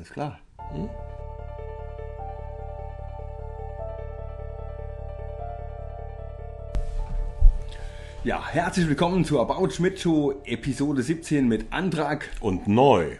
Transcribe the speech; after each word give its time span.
Alles 0.00 0.12
klar. 0.14 0.38
Ja, 8.22 8.42
herzlich 8.48 8.86
willkommen 8.88 9.24
zur 9.24 9.40
About 9.40 9.70
Schmidt 9.70 9.98
Show 9.98 10.34
Episode 10.44 11.02
17 11.02 11.48
mit 11.48 11.72
Antrag. 11.72 12.28
Und 12.40 12.68
neu. 12.68 13.16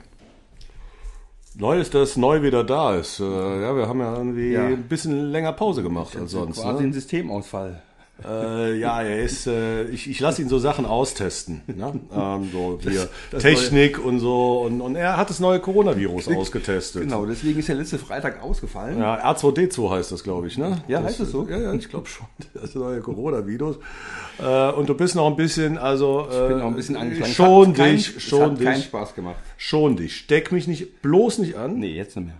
Neu 1.54 1.80
ist, 1.80 1.94
dass 1.94 2.16
neu 2.16 2.42
wieder 2.42 2.64
da 2.64 2.94
ist. 2.96 3.18
Äh, 3.18 3.24
ja, 3.62 3.74
wir 3.76 3.88
haben 3.88 4.00
ja 4.00 4.14
irgendwie 4.16 4.52
Ja. 4.52 4.66
ein 4.66 4.82
bisschen 4.84 5.30
länger 5.32 5.52
Pause 5.52 5.82
gemacht 5.82 6.16
als 6.16 6.32
sonst. 6.32 6.60
Quasi 6.60 6.82
ein 6.84 6.88
Ne? 6.90 6.94
Systemausfall. 6.94 7.82
Äh, 8.28 8.78
ja, 8.78 9.02
er 9.02 9.22
ist, 9.22 9.46
äh, 9.46 9.84
ich, 9.84 10.08
ich 10.10 10.20
lasse 10.20 10.42
ihn 10.42 10.48
so 10.48 10.58
Sachen 10.58 10.84
austesten. 10.86 11.62
Ne? 11.66 11.98
Ähm, 12.14 12.48
so 12.52 12.78
hier 12.82 13.08
das 13.30 13.42
Technik 13.42 14.04
und 14.04 14.20
so. 14.20 14.60
Und, 14.62 14.80
und 14.80 14.96
er 14.96 15.16
hat 15.16 15.30
das 15.30 15.40
neue 15.40 15.60
Coronavirus 15.60 16.28
ausgetestet. 16.28 17.02
Genau, 17.02 17.24
deswegen 17.26 17.58
ist 17.58 17.68
der 17.68 17.76
letzte 17.76 17.98
Freitag 17.98 18.42
ausgefallen. 18.42 18.98
Ja, 18.98 19.24
R2D2 19.32 19.90
heißt 19.90 20.12
das, 20.12 20.22
glaube 20.22 20.46
ich, 20.48 20.58
ne? 20.58 20.82
Ja, 20.88 21.00
das, 21.00 21.10
heißt 21.12 21.20
es 21.20 21.30
so? 21.32 21.46
Ja, 21.48 21.58
ja, 21.58 21.72
ich 21.74 21.88
glaube 21.88 22.06
schon. 22.08 22.26
Das 22.54 22.74
neue 22.74 23.00
Coronavirus. 23.00 23.76
Äh, 24.42 24.70
und 24.72 24.88
du 24.88 24.94
bist 24.94 25.14
noch 25.14 25.26
ein 25.26 25.36
bisschen, 25.36 25.78
also 25.78 26.26
äh, 26.30 26.42
Ich 26.42 26.48
bin 26.48 26.58
noch 26.58 26.66
ein 26.66 26.76
bisschen 26.76 26.96
angeschlagen. 26.96 27.32
Schon 27.32 27.62
Es 27.62 27.68
hat 27.70 27.76
kein- 27.76 27.96
dich, 27.96 28.22
schon 28.22 28.40
hat 28.42 28.60
keinen 28.60 28.74
dich, 28.76 28.84
Spaß 28.84 29.14
gemacht. 29.14 29.36
schon 29.56 29.96
dich. 29.96 30.16
Steck 30.16 30.52
mich 30.52 30.66
nicht, 30.68 31.00
bloß 31.02 31.38
nicht 31.38 31.56
an. 31.56 31.78
Nee, 31.78 31.94
jetzt 31.94 32.16
nicht 32.16 32.26
mehr. 32.26 32.36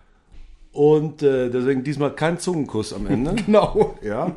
Und 0.72 1.22
äh, 1.22 1.48
deswegen 1.50 1.82
diesmal 1.84 2.12
kein 2.14 2.38
Zungenkuss 2.38 2.92
am 2.92 3.06
Ende. 3.06 3.34
Genau. 3.46 3.96
ja. 4.02 4.34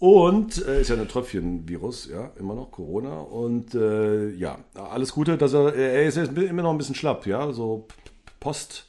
Und 0.00 0.66
äh, 0.66 0.80
ist 0.80 0.88
ja 0.88 0.96
ein 0.96 1.06
Tröpfchenvirus, 1.06 2.08
ja, 2.10 2.30
immer 2.38 2.54
noch 2.54 2.70
Corona. 2.70 3.20
Und 3.20 3.74
äh, 3.74 4.30
ja, 4.30 4.56
alles 4.74 5.12
Gute, 5.12 5.36
dass 5.36 5.52
er, 5.52 5.74
er 5.74 6.04
ist 6.04 6.16
jetzt 6.16 6.36
immer 6.36 6.62
noch 6.62 6.70
ein 6.72 6.78
bisschen 6.78 6.94
schlapp, 6.94 7.26
ja, 7.26 7.52
so 7.52 7.86
Post, 8.40 8.86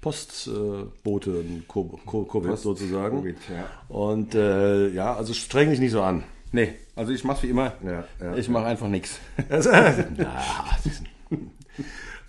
Postbote, 0.00 1.30
äh, 1.30 1.62
Co- 1.68 1.98
Co- 2.04 2.24
Covid 2.24 2.50
Post- 2.50 2.62
sozusagen. 2.64 3.18
Covid, 3.18 3.36
ja. 3.54 3.94
Und 3.96 4.34
äh, 4.34 4.88
ja, 4.88 5.14
also 5.14 5.32
streng 5.32 5.70
dich 5.70 5.78
nicht 5.78 5.92
so 5.92 6.02
an. 6.02 6.24
Nee, 6.50 6.74
also 6.96 7.12
ich 7.12 7.22
mach's 7.22 7.42
wie 7.44 7.50
immer. 7.50 7.74
Ja, 7.84 8.04
ja, 8.20 8.34
ich 8.36 8.48
mache 8.48 8.64
einfach 8.66 8.88
nichts. 8.88 9.20
Also, 9.48 9.70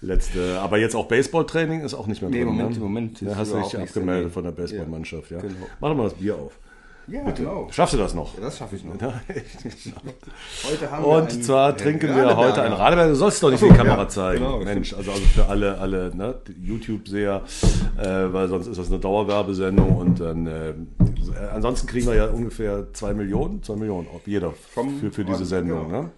letzte, 0.02 0.60
aber 0.60 0.78
jetzt 0.78 0.96
auch 0.96 1.08
Baseballtraining 1.08 1.82
ist 1.82 1.94
auch 1.94 2.08
nicht 2.08 2.22
mehr 2.22 2.30
Nee, 2.30 2.44
drin. 2.44 2.48
Moment, 2.56 2.74
ne? 2.76 2.80
Moment, 2.80 3.22
Da 3.22 3.36
hast 3.36 3.54
du 3.54 3.58
dich 3.58 3.78
abgemeldet 3.78 4.26
drin. 4.26 4.32
von 4.34 4.44
der 4.44 4.52
Baseballmannschaft, 4.52 5.32
ja. 5.32 5.40
genau. 5.40 5.56
Mach 5.80 5.90
doch 5.90 5.98
mal 5.98 6.04
das 6.04 6.14
Bier 6.14 6.36
auf. 6.36 6.58
Ja, 7.12 7.32
genau. 7.32 7.68
Schaffst 7.72 7.94
du 7.94 7.98
das 7.98 8.14
noch? 8.14 8.36
Das 8.40 8.58
schaffe 8.58 8.76
ich 8.76 8.84
noch. 8.84 9.00
Ja, 9.02 9.14
Heute 10.70 10.92
haben 10.92 11.04
Und 11.04 11.30
einen 11.32 11.42
zwar 11.44 11.76
trinken 11.76 12.16
wir 12.16 12.36
heute 12.38 12.62
einen 12.62 12.74
Radeberger. 12.74 13.10
Du 13.10 13.16
sollst 13.16 13.42
doch 13.42 13.50
nicht 13.50 13.60
so, 13.60 13.68
die 13.68 13.74
Kamera 13.76 13.98
ja, 14.04 14.08
zeigen. 14.08 14.44
genau, 14.44 14.60
Mensch, 14.60 14.94
also, 14.94 15.12
also 15.12 15.24
für 15.24 15.46
alle, 15.48 15.78
alle 15.80 16.16
ne, 16.16 16.36
YouTube-Seher, 16.62 17.42
äh, 17.98 18.04
weil 18.34 18.48
sonst 18.48 18.68
ist 18.68 18.78
das 18.78 18.88
eine 18.90 19.00
Dauerwerbesendung 19.00 19.96
und 19.98 20.20
dann 20.20 20.48
äh, 20.48 20.74
ansonsten 21.54 21.88
kriegen 21.88 22.08
wir 22.08 22.16
ja 22.16 22.26
ungefähr 22.28 22.88
zwei 22.94 23.14
Millionen, 23.14 23.64
zwei 23.64 23.76
Millionen, 23.76 24.08
ob 24.14 24.28
jeder 24.28 24.52
Vom- 24.74 25.00
für, 25.00 25.12
für 25.12 25.24
diese 25.26 25.46
Sendung. 25.46 25.92
ja. 25.92 26.02
Ne? 26.04 26.10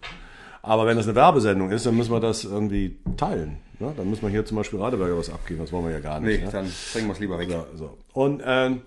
Aber 0.63 0.85
wenn 0.85 0.95
das 0.95 1.07
eine 1.07 1.15
Werbesendung 1.15 1.71
ist, 1.71 1.87
dann 1.87 1.97
müssen 1.97 2.11
wir 2.11 2.19
das 2.19 2.43
irgendwie 2.43 2.97
teilen. 3.17 3.57
Ne? 3.79 3.93
Dann 3.97 4.07
müssen 4.09 4.21
wir 4.21 4.29
hier 4.29 4.45
zum 4.45 4.57
Beispiel 4.57 4.79
Radeberger 4.79 5.17
was 5.17 5.31
abgeben, 5.31 5.59
das 5.61 5.71
wollen 5.71 5.85
wir 5.85 5.91
ja 5.91 5.99
gar 5.99 6.19
nicht. 6.19 6.39
Nee, 6.39 6.45
ne? 6.45 6.51
dann 6.51 6.71
bringen 6.93 7.07
wir 7.07 7.13
es 7.13 7.19
lieber 7.19 7.39
weg. 7.39 7.49
Ja, 7.49 7.65
so. 7.75 7.97
Und 8.13 8.43
ähm, 8.45 8.81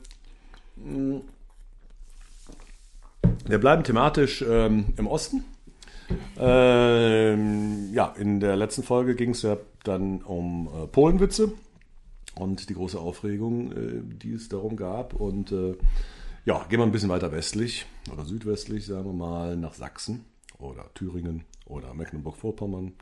wir 3.47 3.59
bleiben 3.59 3.84
thematisch 3.84 4.45
ähm, 4.48 4.87
im 4.97 5.06
Osten. 5.06 5.45
Ähm, 6.39 7.92
ja, 7.92 8.14
in 8.19 8.41
der 8.41 8.56
letzten 8.56 8.83
Folge 8.83 9.14
ging 9.14 9.31
es 9.31 9.42
ja 9.42 9.56
dann 9.84 10.23
um 10.23 10.69
äh, 10.69 10.87
Polenwitze 10.87 11.53
und 12.34 12.69
die 12.69 12.75
große 12.75 12.98
Aufregung, 12.98 13.72
äh, 13.72 14.03
die 14.03 14.32
es 14.32 14.49
darum 14.49 14.77
gab. 14.77 15.15
Und 15.15 15.53
äh, 15.53 15.75
ja, 16.44 16.65
gehen 16.69 16.78
wir 16.78 16.84
ein 16.84 16.93
bisschen 16.93 17.09
weiter 17.09 17.32
westlich 17.32 17.87
oder 18.12 18.25
südwestlich, 18.25 18.87
sagen 18.87 19.06
wir 19.06 19.12
mal, 19.12 19.56
nach 19.56 19.75
Sachsen 19.75 20.25
oder 20.59 20.84
Thüringen 20.94 21.44
oder 21.66 21.94
Mecklenburg-Vorpommern 21.94 22.93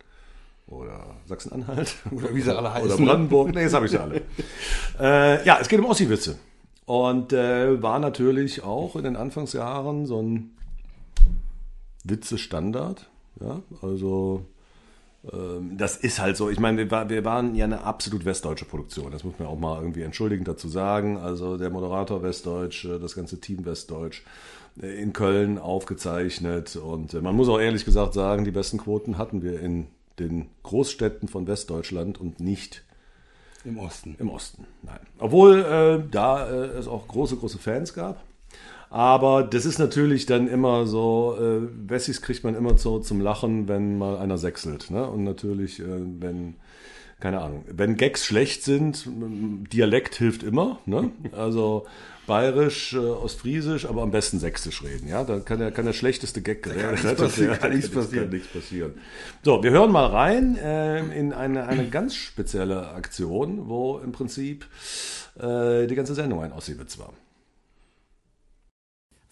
oder 0.69 1.17
Sachsen-Anhalt 1.27 1.97
Oder 2.13 2.35
wie 2.35 2.41
sie 2.41 2.51
alle 2.51 2.61
oder 2.61 2.75
heißen. 2.75 3.05
Brandenburg. 3.05 3.53
Nee, 3.55 3.63
jetzt 3.63 3.75
habe 3.75 3.87
ich 3.87 3.91
sie 3.91 3.99
alle. 3.99 4.23
äh, 4.99 5.45
ja, 5.45 5.59
es 5.61 5.69
geht 5.69 5.81
um 5.81 5.87
Ossi-Witze. 5.87 6.39
Und 6.85 7.33
äh, 7.33 7.83
war 7.83 7.99
natürlich 7.99 8.65
auch 8.65 8.97
in 8.97 9.05
den 9.05 9.17
Anfangsjahren 9.17 10.07
so 10.07 10.21
ein 10.21 10.57
Witze-Standard. 12.05 13.09
Ja, 13.41 13.63
also 13.81 14.45
ähm, 15.31 15.77
das 15.77 15.97
ist 15.97 16.19
halt 16.19 16.37
so. 16.37 16.51
Ich 16.51 16.59
meine, 16.59 16.79
wir, 16.79 16.91
war, 16.91 17.09
wir 17.09 17.25
waren 17.25 17.55
ja 17.55 17.65
eine 17.65 17.85
absolut 17.85 18.25
westdeutsche 18.25 18.65
Produktion. 18.65 19.13
Das 19.13 19.25
muss 19.25 19.39
man 19.39 19.49
auch 19.49 19.59
mal 19.59 19.81
irgendwie 19.81 20.03
entschuldigend 20.03 20.49
dazu 20.49 20.69
sagen. 20.69 21.19
Also 21.19 21.57
der 21.57 21.71
Moderator 21.71 22.23
westdeutsch, 22.23 22.85
äh, 22.85 22.99
das 22.99 23.15
ganze 23.15 23.41
Team 23.41 23.65
westdeutsch 23.65 24.23
äh, 24.81 25.01
in 25.01 25.13
Köln 25.13 25.59
aufgezeichnet. 25.59 26.77
Und 26.77 27.15
äh, 27.15 27.21
man 27.21 27.37
muss 27.37 27.49
auch 27.49 27.61
ehrlich 27.61 27.85
gesagt 27.85 28.15
sagen, 28.15 28.45
die 28.45 28.51
besten 28.51 28.79
Quoten 28.79 29.19
hatten 29.19 29.43
wir 29.43 29.61
in 29.61 29.87
den 30.19 30.49
Großstädten 30.63 31.29
von 31.29 31.47
Westdeutschland 31.47 32.21
und 32.21 32.41
nicht 32.41 32.85
Im 33.65 33.79
Osten. 33.79 34.17
im 34.19 34.29
Osten. 34.29 34.67
Nein. 34.83 34.99
Obwohl 35.19 35.61
äh, 35.61 36.11
da 36.11 36.49
äh, 36.49 36.79
es 36.79 36.89
auch 36.89 37.07
große, 37.07 37.37
große 37.37 37.59
Fans 37.59 37.95
gab. 37.95 38.23
Aber 38.91 39.43
das 39.43 39.65
ist 39.65 39.79
natürlich 39.79 40.27
dann 40.27 40.49
immer 40.49 40.87
so, 40.87 41.37
äh, 41.41 41.67
Wessis 41.89 42.21
kriegt 42.21 42.45
man 42.45 42.55
immer 42.55 42.77
so 42.77 42.99
zum 42.99 43.21
Lachen, 43.21 43.67
wenn 43.67 43.97
mal 43.97 44.19
einer 44.19 44.37
sechselt. 44.37 44.91
Ne? 44.91 45.09
Und 45.09 45.25
natürlich, 45.25 45.81
äh, 45.81 45.87
wenn, 46.21 46.57
keine 47.19 47.41
Ahnung, 47.41 47.65
wenn 47.69 47.97
Gags 47.97 48.27
schlecht 48.27 48.65
sind, 48.65 49.09
Dialekt 49.73 50.17
hilft 50.17 50.43
immer. 50.43 50.79
Ne? 50.85 51.11
Also 51.33 51.87
bayerisch, 52.27 52.95
äh, 52.95 52.99
ostfriesisch, 52.99 53.87
aber 53.87 54.03
am 54.03 54.11
besten 54.11 54.39
sächsisch 54.39 54.83
reden. 54.83 55.09
Ja? 55.09 55.25
Da 55.25 55.41
kann 55.41 55.59
der, 55.59 55.71
kann 55.73 55.85
der 55.87 55.93
schlechteste 55.93 56.43
Gag 56.43 56.63
gerettet 56.63 57.17
passieren, 57.17 57.51
werden. 57.51 57.61
kann 57.61 57.73
nichts 57.73 57.91
Das 57.91 58.05
passieren. 58.05 58.31
nichts 58.31 58.49
passieren. 58.49 58.95
So, 59.43 59.63
wir 59.63 59.71
hören 59.71 59.91
mal 59.93 60.07
rein 60.07 60.57
äh, 60.57 60.99
in 61.19 61.33
eine, 61.33 61.67
eine 61.67 61.89
ganz 61.89 62.15
spezielle 62.15 62.91
Aktion, 62.91 63.69
wo 63.69 63.99
im 63.99 64.13
Prinzip 64.13 64.67
äh, 65.39 65.87
die 65.87 65.95
ganze 65.95 66.15
Sendung 66.15 66.43
ein 66.43 66.53
Ossi-Witz 66.53 66.99
war. 66.99 67.13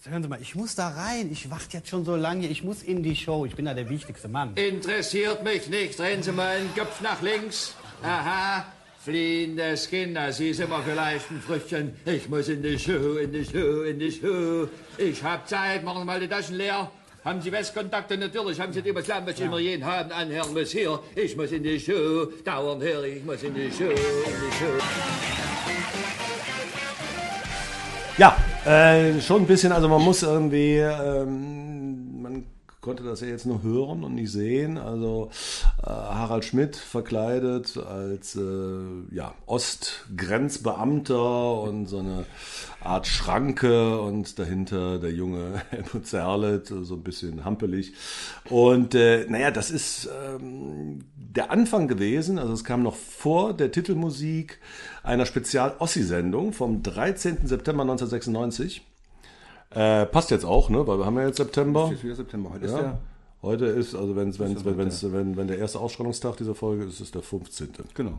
Hören 0.05 0.23
Sie 0.23 0.29
mal, 0.31 0.41
ich 0.41 0.55
muss 0.55 0.75
da 0.75 0.89
rein. 0.89 1.31
Ich 1.31 1.51
warte 1.51 1.77
jetzt 1.77 1.89
schon 1.91 2.07
so 2.07 2.17
lange. 2.17 2.47
Ich 2.47 2.65
muss 2.65 2.83
in 2.83 3.03
die 3.03 3.15
Show. 3.15 3.45
Ich 3.45 3.55
bin 3.55 3.67
da 3.67 3.75
der 3.75 3.91
wichtigste 3.91 4.29
Mann. 4.29 4.55
Interessiert 4.55 5.45
mich 5.45 5.69
nicht. 5.69 5.99
Drehen 5.99 6.23
Sie 6.23 6.33
mal 6.33 6.59
den 6.59 6.75
Kopf 6.75 7.03
nach 7.03 7.21
links. 7.21 7.75
Aha. 8.03 8.65
Fliehendes 9.03 9.89
Kinder, 9.89 10.31
Sie 10.31 10.53
sind 10.53 10.67
immer 10.67 10.83
vielleicht 10.83 11.31
ein 11.31 11.41
Früchtchen. 11.41 11.95
Ich 12.05 12.29
muss 12.29 12.51
in 12.51 12.63
die 12.63 12.79
Show, 12.79 13.17
in 13.17 13.33
die 13.33 13.47
Show, 13.47 13.83
in 13.85 13.99
die 13.99 14.13
Show. 14.13 14.69
Ich 14.99 15.25
hab 15.25 15.49
Zeit, 15.49 15.83
machen 15.83 16.01
Sie 16.01 16.05
mal 16.05 16.21
die 16.21 16.29
Taschen 16.29 16.57
leer. 16.57 16.91
Haben 17.25 17.41
Sie 17.41 17.51
Westkontakte? 17.51 18.19
Natürlich. 18.19 18.61
Haben 18.61 18.75
Sie 18.75 18.83
die 18.83 18.91
Islam, 18.91 19.25
was 19.25 19.39
ich 19.39 19.41
immer 19.41 19.59
jeden 19.59 19.83
Abend 19.85 20.13
anhören 20.13 20.53
muss. 20.53 20.73
Hier, 20.73 21.01
ich 21.17 21.35
muss 21.35 21.51
in 21.51 21.63
die 21.63 21.81
Show. 21.81 22.27
Dauernd 22.45 22.83
höre 22.83 23.05
ich, 23.05 23.25
muss 23.25 23.43
in 23.43 23.55
die 23.55 23.71
Show, 23.71 23.85
in 23.85 23.97
die 23.97 24.57
Show. 24.59 24.79
Ja, 28.19 28.37
äh, 28.67 29.19
schon 29.23 29.45
ein 29.45 29.47
bisschen, 29.47 29.73
also 29.73 29.89
man 29.89 30.03
muss 30.03 30.23
irgendwie, 30.23 30.77
ähm, 30.77 32.10
konnte 32.81 33.03
das 33.03 33.21
ja 33.21 33.29
jetzt 33.29 33.47
nur 33.47 33.63
hören 33.63 34.05
und 34.05 34.15
nicht 34.15 34.33
sehen. 34.33 34.79
Also 34.79 35.31
äh, 35.83 35.87
Harald 35.87 36.45
Schmidt 36.45 36.77
verkleidet 36.77 37.77
als 37.77 38.37
äh, 38.37 38.41
ja, 39.11 39.35
Ostgrenzbeamter 39.47 41.61
und 41.61 41.87
so 41.87 41.99
eine 41.99 42.25
Art 42.81 43.07
Schranke 43.07 44.01
und 44.01 44.39
dahinter 44.39 44.99
der 44.99 45.13
junge 45.13 45.63
Helmut 45.71 46.07
Zerlett, 46.07 46.69
so 46.69 46.95
ein 46.95 47.03
bisschen 47.03 47.45
hampelig. 47.45 47.93
Und 48.49 48.95
äh, 48.95 49.27
naja, 49.29 49.51
das 49.51 49.71
ist 49.71 50.09
ähm, 50.25 51.01
der 51.15 51.51
Anfang 51.51 51.87
gewesen, 51.87 52.39
also 52.39 52.55
es 52.55 52.65
kam 52.65 52.83
noch 52.83 52.97
vor 52.97 53.53
der 53.53 53.71
Titelmusik 53.71 54.59
einer 55.03 55.27
Spezial-Ossi-Sendung 55.27 56.53
vom 56.53 56.83
13. 56.83 57.47
September 57.47 57.83
1996. 57.83 58.83
Äh, 59.71 60.07
passt 60.07 60.31
jetzt 60.31 60.45
auch, 60.45 60.69
ne? 60.69 60.87
Weil 60.87 60.99
wir 60.99 61.07
haben 61.07 61.17
ja 61.17 61.27
jetzt 61.27 61.37
September. 61.37 61.91
Ist 61.93 62.03
wieder 62.03 62.17
September. 62.17 62.51
Heute 62.53 62.67
ist 62.67 62.73
Ja. 62.73 62.81
der. 62.81 62.99
Heute 63.43 63.65
ist, 63.67 63.95
also 63.95 64.15
wenn's, 64.17 64.39
wenn's, 64.39 64.63
der 64.63 64.73
wenn, 64.73 64.79
wenn's, 64.79 65.03
wenn, 65.13 65.37
wenn 65.37 65.49
der 65.49 65.57
erste 65.59 65.79
Ausstrahlungstag 65.81 66.37
dieser 66.37 66.55
Folge 66.55 66.85
ist, 66.85 66.95
ist 66.95 67.01
es 67.01 67.11
der 67.13 67.23
15. 67.23 67.71
Genau. 67.95 68.19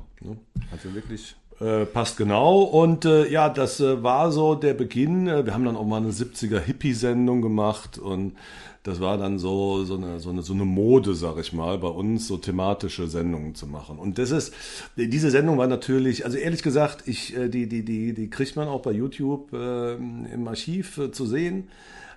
Also 0.72 0.94
wirklich. 0.96 1.36
Äh, 1.62 1.86
passt 1.86 2.18
genau. 2.18 2.62
Und 2.62 3.06
äh, 3.06 3.30
ja, 3.30 3.48
das 3.48 3.80
äh, 3.80 4.02
war 4.02 4.32
so 4.32 4.56
der 4.56 4.74
Beginn. 4.74 5.28
Äh, 5.28 5.46
Wir 5.46 5.54
haben 5.54 5.64
dann 5.64 5.78
auch 5.78 5.86
mal 5.86 5.98
eine 5.98 6.12
70er 6.12 6.60
Hippie-Sendung 6.60 7.44
gemacht 7.44 8.00
und 8.00 8.36
das 8.82 9.00
war 9.00 9.20
dann 9.20 9.38
so, 9.38 9.84
so, 9.86 9.96
eine, 9.96 10.20
so, 10.20 10.32
eine, 10.32 10.42
so 10.42 10.54
eine 10.54 10.66
Mode, 10.66 11.14
sag 11.14 11.38
ich 11.38 11.54
mal, 11.54 11.78
bei 11.78 11.88
uns 11.88 12.28
so 12.28 12.38
thematische 12.38 13.08
Sendungen 13.08 13.54
zu 13.54 13.68
machen. 13.68 14.00
Und 14.00 14.18
das 14.18 14.32
ist, 14.32 14.56
diese 14.96 15.30
Sendung 15.30 15.60
war 15.60 15.68
natürlich, 15.68 16.26
also 16.26 16.36
ehrlich 16.36 16.64
gesagt, 16.64 17.08
ich, 17.08 17.38
äh, 17.38 17.48
die, 17.48 17.68
die, 17.68 17.86
die, 17.86 18.14
die 18.14 18.30
kriegt 18.32 18.56
man 18.56 18.68
auch 18.68 18.82
bei 18.82 18.92
YouTube 18.92 19.54
äh, 19.54 19.94
im 19.94 20.48
Archiv 20.48 20.98
äh, 20.98 21.12
zu 21.12 21.28
sehen 21.28 21.70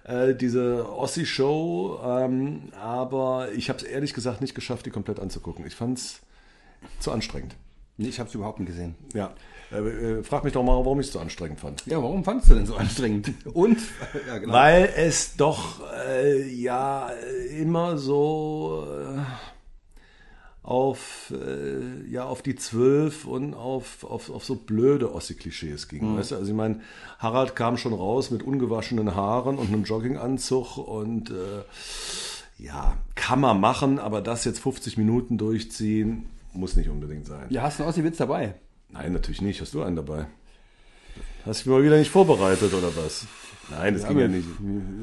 äh, 0.04 0.34
diese 0.34 0.88
Ossi-Show, 0.88 2.00
ähm, 2.02 2.72
aber 2.80 3.48
ich 3.54 3.68
habe 3.68 3.78
es 3.80 3.84
ehrlich 3.84 4.14
gesagt 4.14 4.40
nicht 4.40 4.54
geschafft, 4.54 4.86
die 4.86 4.90
komplett 4.90 5.20
anzugucken. 5.20 5.66
Ich 5.66 5.74
fand 5.74 5.98
es 5.98 6.22
zu 6.98 7.12
anstrengend. 7.12 7.56
Nee, 7.96 8.08
ich 8.08 8.18
habe 8.18 8.28
es 8.28 8.34
überhaupt 8.34 8.58
nicht 8.58 8.68
gesehen. 8.68 8.96
Ja. 9.12 9.32
Äh, 9.70 9.78
äh, 9.78 10.22
frag 10.22 10.44
mich 10.44 10.52
doch 10.52 10.62
mal, 10.62 10.76
warum 10.76 11.00
ich 11.00 11.06
es 11.06 11.12
so 11.12 11.20
anstrengend 11.20 11.60
fand. 11.60 11.86
Ja, 11.86 12.02
warum 12.02 12.24
fandest 12.24 12.50
du 12.50 12.54
denn 12.54 12.66
so 12.66 12.76
anstrengend? 12.76 13.32
Und? 13.54 13.78
Ja, 14.26 14.38
genau. 14.38 14.52
Weil 14.52 14.92
es 14.96 15.36
doch 15.36 15.80
äh, 16.08 16.48
ja 16.48 17.10
immer 17.58 17.98
so 17.98 18.86
äh, 18.88 19.20
auf, 20.64 21.32
äh, 21.32 22.08
ja, 22.10 22.24
auf 22.24 22.40
die 22.42 22.54
Zwölf 22.54 23.26
und 23.26 23.52
auf, 23.54 24.02
auf, 24.02 24.30
auf 24.30 24.44
so 24.44 24.56
blöde 24.56 25.14
Ossi-Klischees 25.14 25.88
ging. 25.88 26.16
Weißt 26.16 26.30
du? 26.30 26.36
Also 26.36 26.50
ich 26.50 26.56
meine, 26.56 26.80
Harald 27.18 27.54
kam 27.54 27.76
schon 27.76 27.92
raus 27.92 28.30
mit 28.30 28.42
ungewaschenen 28.42 29.14
Haaren 29.14 29.58
und 29.58 29.68
einem 29.68 29.84
Jogginganzug 29.84 30.78
und 30.78 31.30
äh, 31.30 31.64
ja, 32.58 32.96
kann 33.14 33.40
man 33.40 33.60
machen, 33.60 33.98
aber 33.98 34.22
das 34.22 34.46
jetzt 34.46 34.60
50 34.60 34.96
Minuten 34.96 35.36
durchziehen, 35.36 36.30
muss 36.54 36.76
nicht 36.76 36.88
unbedingt 36.88 37.26
sein. 37.26 37.46
ja, 37.50 37.62
hast 37.62 37.78
du 37.78 37.82
einen 37.82 37.90
Ossi-Witz 37.90 38.16
dabei? 38.18 38.54
Nein, 38.90 39.12
natürlich 39.12 39.42
nicht. 39.42 39.60
Hast 39.60 39.74
du 39.74 39.82
einen 39.82 39.96
dabei? 39.96 40.26
Hast 41.44 41.60
du 41.60 41.70
dich 41.70 41.78
mal 41.78 41.84
wieder 41.84 41.98
nicht 41.98 42.10
vorbereitet 42.10 42.72
oder 42.72 42.94
was? 42.96 43.26
Nein, 43.70 43.94
das 43.94 44.06
ging 44.06 44.18
ja 44.18 44.28
nicht. 44.28 44.46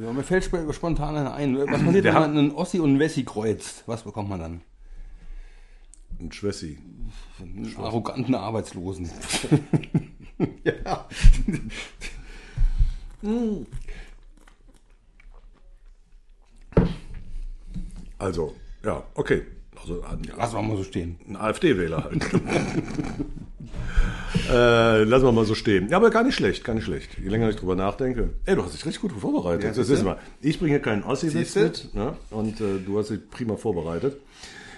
Ja, 0.04 0.14
mir 0.14 0.24
fällt 0.24 0.44
sp- 0.46 0.72
spontan 0.74 1.16
einer 1.16 1.34
ein. 1.34 1.58
Was 1.58 1.82
passiert, 1.84 2.04
wenn 2.06 2.14
man 2.14 2.38
einen 2.38 2.52
Ossi 2.52 2.80
und 2.80 2.90
einen 2.92 3.00
Wessi 3.00 3.24
kreuzt? 3.24 3.84
Was 3.88 4.04
bekommt 4.04 4.30
man 4.30 4.40
dann? 4.40 4.62
Ein 6.20 6.32
Schwessi. 6.32 6.78
Einen 7.40 7.76
arroganten 7.78 8.36
Arbeitslosen. 8.36 9.10
Ja. 10.64 11.06
Also, 18.18 18.56
ja, 18.84 19.04
okay. 19.16 19.44
Also 19.82 20.04
ein, 20.04 20.22
Lass 20.38 20.54
mal 20.54 20.62
mal 20.62 20.78
so 20.78 20.84
stehen. 20.84 21.18
ein 21.28 21.36
AfD-Wähler 21.36 22.04
halt. 22.04 22.24
äh, 24.50 25.04
lassen 25.04 25.26
wir 25.26 25.32
mal 25.32 25.46
so 25.46 25.56
stehen. 25.56 25.90
Ja, 25.90 25.98
aber 25.98 26.10
gar 26.10 26.24
nicht 26.24 26.36
schlecht, 26.36 26.64
gar 26.64 26.74
nicht 26.74 26.86
schlecht. 26.86 27.18
Je 27.18 27.30
länger 27.30 27.50
ich 27.50 27.56
drüber 27.56 27.76
nachdenke. 27.76 28.30
Ey, 28.46 28.56
du 28.56 28.64
hast 28.64 28.74
dich 28.74 28.86
richtig 28.86 29.02
gut 29.02 29.12
vorbereitet. 29.12 29.64
Ja, 29.64 29.72
das 29.72 29.90
ist 29.90 30.04
mal. 30.04 30.18
Ich 30.42 30.60
bringe 30.60 30.72
hier 30.72 30.82
keinen 30.82 31.04
Ossi-Witz 31.04 31.56
mit. 31.56 31.94
Ne? 31.96 32.16
Und 32.30 32.62
äh, 32.62 32.80
du 32.86 33.00
hast 33.00 33.10
dich 33.10 33.28
prima 33.30 33.56
vorbereitet. 33.56 34.18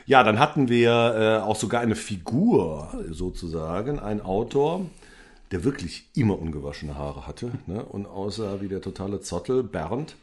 Ja, 0.05 0.23
dann 0.23 0.39
hatten 0.39 0.67
wir 0.69 0.91
äh, 0.91 1.43
auch 1.43 1.55
sogar 1.55 1.81
eine 1.81 1.95
Figur 1.95 2.89
sozusagen, 3.09 3.99
ein 3.99 4.21
Autor, 4.21 4.85
der 5.51 5.63
wirklich 5.63 6.09
immer 6.13 6.39
ungewaschene 6.39 6.95
Haare 6.97 7.25
hatte 7.25 7.51
ne? 7.67 7.83
und 7.85 8.05
aussah 8.05 8.59
wie 8.59 8.67
der 8.67 8.81
totale 8.81 9.21
Zottel, 9.21 9.63
Bernd. 9.63 10.15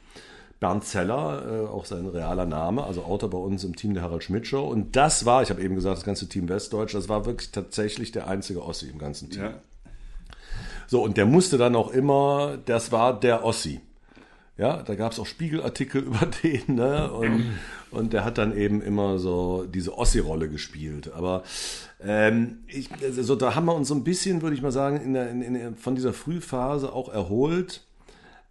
Bernd 0.60 0.84
Zeller, 0.84 1.42
äh, 1.50 1.66
auch 1.66 1.86
sein 1.86 2.06
realer 2.06 2.44
Name, 2.44 2.84
also 2.84 3.02
Autor 3.02 3.30
bei 3.30 3.38
uns 3.38 3.64
im 3.64 3.74
Team 3.74 3.94
der 3.94 4.02
Harald 4.02 4.22
Schmidt 4.22 4.46
Show. 4.46 4.68
Und 4.68 4.94
das 4.94 5.24
war, 5.24 5.42
ich 5.42 5.50
habe 5.50 5.62
eben 5.62 5.74
gesagt, 5.74 5.96
das 5.96 6.04
ganze 6.04 6.28
Team 6.28 6.48
Westdeutsch, 6.48 6.94
das 6.94 7.08
war 7.08 7.24
wirklich 7.24 7.50
tatsächlich 7.50 8.12
der 8.12 8.28
einzige 8.28 8.62
Ossi 8.62 8.88
im 8.88 8.98
ganzen 8.98 9.30
Team. 9.30 9.42
So, 10.86 11.02
und 11.02 11.16
der 11.16 11.24
musste 11.24 11.56
dann 11.56 11.74
auch 11.76 11.90
immer, 11.90 12.58
das 12.66 12.92
war 12.92 13.18
der 13.18 13.44
Ossi. 13.44 13.80
Ja, 14.58 14.82
da 14.82 14.94
gab 14.94 15.12
es 15.12 15.18
auch 15.18 15.26
Spiegelartikel 15.26 16.02
über 16.06 16.26
den, 16.42 16.74
ne? 16.74 17.10
Und, 17.10 17.44
und 17.90 18.12
der 18.12 18.26
hat 18.26 18.36
dann 18.36 18.54
eben 18.54 18.82
immer 18.82 19.18
so 19.18 19.64
diese 19.64 19.96
Ossi-Rolle 19.96 20.50
gespielt. 20.50 21.10
Aber 21.14 21.42
ähm, 22.02 22.58
ich, 22.66 22.90
also 23.02 23.34
da 23.34 23.54
haben 23.54 23.64
wir 23.64 23.74
uns 23.74 23.88
so 23.88 23.94
ein 23.94 24.04
bisschen, 24.04 24.42
würde 24.42 24.54
ich 24.54 24.60
mal 24.60 24.72
sagen, 24.72 25.00
in 25.00 25.14
der, 25.14 25.30
in, 25.30 25.40
in, 25.40 25.76
von 25.76 25.94
dieser 25.94 26.12
Frühphase 26.12 26.92
auch 26.92 27.08
erholt. 27.08 27.86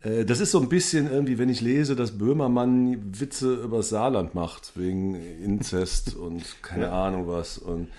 Äh, 0.02 0.26
Das 0.26 0.40
ist 0.40 0.52
so 0.52 0.60
ein 0.60 0.70
bisschen 0.70 1.12
irgendwie, 1.12 1.38
wenn 1.38 1.50
ich 1.50 1.62
lese, 1.62 1.96
dass 1.96 2.18
Böhmermann 2.18 3.20
Witze 3.20 3.54
über 3.56 3.84
Saarland 3.84 4.36
macht, 4.36 4.72
wegen 4.76 5.16
Inzest 5.16 6.16
und 6.26 6.44
keine 6.62 6.92
Ahnung 6.92 7.28
was. 7.28 7.58
Und 7.58 7.90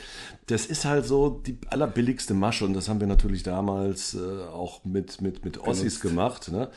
das 0.46 0.66
ist 0.66 0.84
halt 0.84 1.06
so 1.06 1.40
die 1.46 1.58
allerbilligste 1.68 2.34
Masche 2.34 2.64
und 2.64 2.74
das 2.74 2.88
haben 2.88 3.00
wir 3.00 3.06
natürlich 3.06 3.42
damals 3.42 4.14
äh, 4.14 4.18
auch 4.52 4.84
mit, 4.84 5.20
mit, 5.20 5.44
mit 5.44 5.58
Ossis 5.58 6.00
gemacht. 6.00 6.50
Ne? 6.50 6.68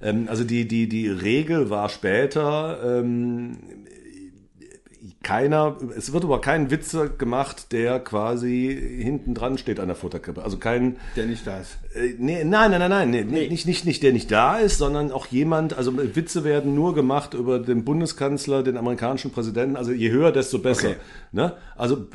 Ähm, 0.00 0.26
also 0.28 0.44
die, 0.44 0.68
die, 0.68 0.88
die 0.88 1.08
Regel 1.08 1.70
war 1.70 1.88
später, 1.88 3.00
ähm, 3.00 3.56
keiner, 5.22 5.76
es 5.96 6.12
wird 6.12 6.22
aber 6.24 6.40
kein 6.40 6.70
Witze 6.70 7.10
gemacht, 7.10 7.72
der 7.72 7.98
quasi 7.98 8.98
hinten 9.02 9.34
dran 9.34 9.58
steht 9.58 9.80
an 9.80 9.88
der 9.88 9.96
Futterkrippe. 9.96 10.42
Also 10.44 10.58
kein, 10.58 10.96
Der 11.16 11.26
nicht 11.26 11.44
da 11.46 11.58
ist. 11.58 11.76
äh, 11.94 12.14
nee, 12.18 12.44
nein, 12.44 12.70
nein, 12.70 12.78
nein, 12.80 12.90
nein, 12.90 13.10
nee, 13.10 13.48
Nicht, 13.48 13.66
nicht, 13.66 13.84
nicht 13.84 14.02
der 14.04 14.12
nicht 14.12 14.30
da 14.30 14.58
ist, 14.58 14.78
sondern 14.78 15.10
auch 15.10 15.26
jemand, 15.26 15.76
also 15.76 15.92
Witze 16.14 16.44
werden 16.44 16.74
nur 16.76 16.94
gemacht 16.94 17.34
über 17.34 17.58
den 17.58 17.84
Bundeskanzler, 17.84 18.62
den 18.62 18.76
amerikanischen 18.76 19.32
Präsidenten, 19.32 19.74
also 19.76 19.90
je 19.90 20.10
höher, 20.10 20.30
desto 20.30 20.58
besser. 20.60 20.90
Okay. 20.90 20.96
Ne? 21.32 21.52
Also 21.76 22.06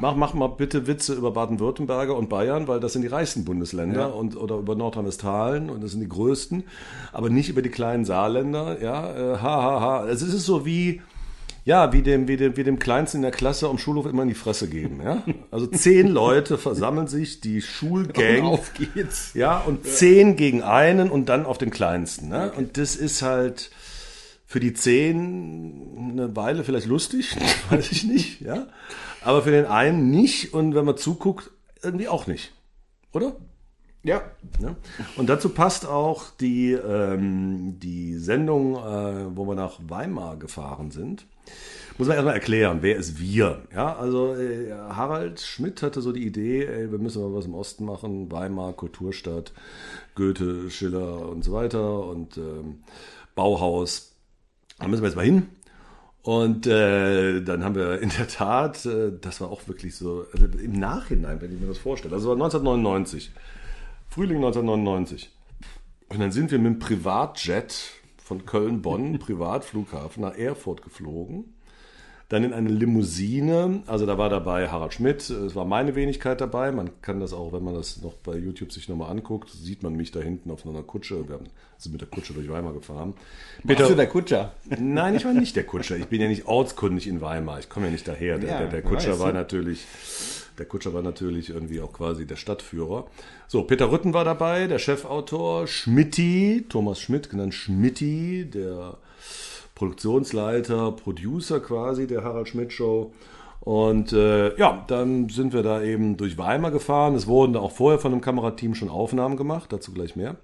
mach, 0.00 0.16
mach 0.16 0.32
mal 0.34 0.46
bitte 0.48 0.86
Witze 0.86 1.12
über 1.14 1.32
Baden-Württemberger 1.32 2.16
und 2.16 2.30
Bayern, 2.30 2.68
weil 2.68 2.80
das 2.80 2.94
sind 2.94 3.02
die 3.02 3.08
reichsten 3.08 3.44
Bundesländer 3.44 4.00
Ja. 4.00 4.06
und 4.06 4.34
oder 4.36 4.56
über 4.56 4.76
Nordrhein-Westfalen 4.76 5.68
und 5.68 5.82
das 5.84 5.90
sind 5.90 6.00
die 6.00 6.08
größten, 6.08 6.64
aber 7.12 7.28
nicht 7.28 7.50
über 7.50 7.60
die 7.60 7.68
kleinen 7.68 8.06
Saarländer, 8.06 8.80
ja, 8.82 9.34
äh, 9.34 9.36
ha, 9.36 9.62
ha, 9.62 9.80
ha. 9.80 10.00
Also 10.00 10.24
es 10.24 10.32
ist 10.32 10.46
so 10.46 10.64
wie, 10.64 11.02
ja, 11.64 11.92
wie 11.92 12.02
dem, 12.02 12.28
wie 12.28 12.36
dem, 12.36 12.56
wie 12.56 12.64
dem 12.64 12.78
Kleinsten 12.78 13.18
in 13.18 13.22
der 13.22 13.30
Klasse 13.30 13.68
am 13.68 13.78
Schulhof 13.78 14.06
immer 14.06 14.22
in 14.22 14.28
die 14.28 14.34
Fresse 14.34 14.68
geben, 14.68 15.00
ja. 15.02 15.22
Also 15.50 15.66
zehn 15.66 16.08
Leute 16.08 16.58
versammeln 16.58 17.06
sich, 17.06 17.40
die 17.40 17.60
Schulgang. 17.60 18.42
Auf 18.42 18.72
geht's. 18.74 19.32
Ja, 19.34 19.58
und 19.58 19.86
zehn 19.86 20.36
gegen 20.36 20.62
einen 20.62 21.10
und 21.10 21.28
dann 21.28 21.46
auf 21.46 21.58
den 21.58 21.70
kleinsten. 21.70 22.28
Ne? 22.28 22.52
Und 22.56 22.76
das 22.78 22.96
ist 22.96 23.22
halt 23.22 23.70
für 24.46 24.60
die 24.60 24.72
zehn 24.72 26.10
eine 26.12 26.34
Weile 26.34 26.64
vielleicht 26.64 26.86
lustig, 26.86 27.36
weiß 27.70 27.92
ich 27.92 28.04
nicht, 28.04 28.40
ja. 28.40 28.66
Aber 29.22 29.42
für 29.42 29.50
den 29.50 29.66
einen 29.66 30.10
nicht 30.10 30.54
und 30.54 30.74
wenn 30.74 30.84
man 30.84 30.96
zuguckt, 30.96 31.50
irgendwie 31.82 32.08
auch 32.08 32.26
nicht. 32.26 32.52
Oder? 33.12 33.36
Ja. 34.02 34.22
Ne? 34.58 34.76
Und 35.16 35.28
dazu 35.28 35.50
passt 35.50 35.86
auch 35.86 36.30
die, 36.40 36.72
ähm, 36.72 37.78
die 37.80 38.16
Sendung, 38.16 38.76
äh, 38.76 39.36
wo 39.36 39.46
wir 39.46 39.54
nach 39.54 39.78
Weimar 39.86 40.36
gefahren 40.36 40.90
sind. 40.90 41.26
Muss 41.98 42.08
man 42.08 42.16
erstmal 42.16 42.34
erklären, 42.34 42.78
wer 42.80 42.96
ist 42.96 43.20
wir? 43.20 43.62
Ja, 43.74 43.94
also 43.96 44.34
äh, 44.34 44.72
Harald 44.72 45.38
Schmidt 45.38 45.82
hatte 45.82 46.00
so 46.00 46.12
die 46.12 46.24
Idee, 46.24 46.64
ey, 46.64 46.90
wir 46.90 46.98
müssen 46.98 47.20
mal 47.20 47.36
was 47.36 47.44
im 47.44 47.54
Osten 47.54 47.84
machen, 47.84 48.32
Weimar, 48.32 48.72
Kulturstadt, 48.72 49.52
Goethe, 50.14 50.70
Schiller 50.70 51.28
und 51.28 51.44
so 51.44 51.52
weiter 51.52 52.06
und 52.06 52.38
ähm, 52.38 52.78
Bauhaus. 53.34 54.16
Da 54.78 54.88
müssen 54.88 55.02
wir 55.02 55.08
jetzt 55.08 55.16
mal 55.16 55.26
hin. 55.26 55.48
Und 56.22 56.66
äh, 56.66 57.42
dann 57.42 57.64
haben 57.64 57.74
wir 57.74 57.98
in 58.02 58.08
der 58.10 58.28
Tat, 58.28 58.86
äh, 58.86 59.12
das 59.20 59.42
war 59.42 59.50
auch 59.50 59.68
wirklich 59.68 59.94
so, 59.94 60.24
also 60.32 60.46
im 60.46 60.72
Nachhinein, 60.72 61.40
wenn 61.42 61.52
ich 61.52 61.60
mir 61.60 61.66
das 61.66 61.78
vorstelle, 61.78 62.14
also 62.14 62.28
war 62.28 62.34
1999, 62.34 63.30
Frühling 64.08 64.36
1999. 64.36 65.30
Und 66.08 66.18
dann 66.18 66.32
sind 66.32 66.50
wir 66.50 66.58
mit 66.58 66.72
dem 66.74 66.78
Privatjet 66.78 67.99
von 68.30 68.46
Köln-Bonn, 68.46 69.18
Privatflughafen, 69.18 70.22
nach 70.22 70.38
Erfurt 70.38 70.82
geflogen. 70.82 71.52
Dann 72.28 72.44
in 72.44 72.52
eine 72.52 72.68
Limousine, 72.68 73.82
also 73.88 74.06
da 74.06 74.18
war 74.18 74.28
dabei 74.28 74.68
Harald 74.68 74.94
Schmidt, 74.94 75.28
es 75.28 75.56
war 75.56 75.64
meine 75.64 75.96
Wenigkeit 75.96 76.40
dabei. 76.40 76.70
Man 76.70 76.90
kann 77.02 77.18
das 77.18 77.32
auch, 77.32 77.52
wenn 77.52 77.64
man 77.64 77.74
das 77.74 78.00
noch 78.02 78.14
bei 78.14 78.36
YouTube 78.36 78.70
sich 78.70 78.88
nochmal 78.88 79.10
anguckt, 79.10 79.50
sieht 79.50 79.82
man 79.82 79.96
mich 79.96 80.12
da 80.12 80.20
hinten 80.20 80.52
auf 80.52 80.64
einer 80.64 80.84
Kutsche. 80.84 81.28
Wir 81.28 81.40
sind 81.76 81.90
mit 81.90 82.02
der 82.02 82.08
Kutsche 82.08 82.32
durch 82.32 82.48
Weimar 82.48 82.72
gefahren. 82.72 83.14
Bist 83.64 83.80
du 83.80 83.96
der 83.96 84.06
Kutscher? 84.06 84.52
Nein, 84.78 85.16
ich 85.16 85.24
war 85.24 85.32
nicht 85.32 85.56
der 85.56 85.64
Kutscher. 85.64 85.96
Ich 85.96 86.06
bin 86.06 86.20
ja 86.20 86.28
nicht 86.28 86.46
ortskundig 86.46 87.08
in 87.08 87.20
Weimar. 87.20 87.58
Ich 87.58 87.68
komme 87.68 87.86
ja 87.86 87.92
nicht 87.92 88.06
daher. 88.06 88.38
Der, 88.38 88.48
Ja, 88.48 88.58
der, 88.58 88.68
der 88.68 88.82
Kutscher 88.82 89.14
weiß, 89.14 89.18
war 89.18 89.32
natürlich, 89.32 89.84
der 90.58 90.66
Kutscher 90.66 90.92
war 90.92 91.02
natürlich 91.02 91.50
irgendwie 91.50 91.80
auch 91.80 91.92
quasi 91.92 92.26
der 92.26 92.36
Stadtführer. 92.36 93.06
So, 93.48 93.62
Peter 93.62 93.90
Rütten 93.90 94.14
war 94.14 94.24
dabei, 94.24 94.66
der 94.66 94.78
Chefautor, 94.78 95.66
Schmitti, 95.66 96.66
Thomas 96.68 97.00
Schmidt, 97.00 97.30
genannt 97.30 97.54
Schmitti, 97.54 98.48
der 98.48 98.98
Produktionsleiter, 99.74 100.92
Producer 100.92 101.60
quasi 101.60 102.06
der 102.06 102.22
Harald 102.22 102.48
Schmidt 102.48 102.72
Show. 102.72 103.12
Und 103.60 104.12
äh, 104.12 104.56
ja, 104.56 104.84
dann 104.88 105.28
sind 105.28 105.52
wir 105.52 105.62
da 105.62 105.82
eben 105.82 106.16
durch 106.16 106.38
Weimar 106.38 106.70
gefahren. 106.70 107.14
Es 107.14 107.26
wurden 107.26 107.52
da 107.52 107.60
auch 107.60 107.72
vorher 107.72 107.98
von 107.98 108.12
dem 108.12 108.20
Kamerateam 108.20 108.74
schon 108.74 108.88
Aufnahmen 108.88 109.36
gemacht, 109.36 109.72
dazu 109.72 109.92
gleich 109.92 110.16
mehr. 110.16 110.36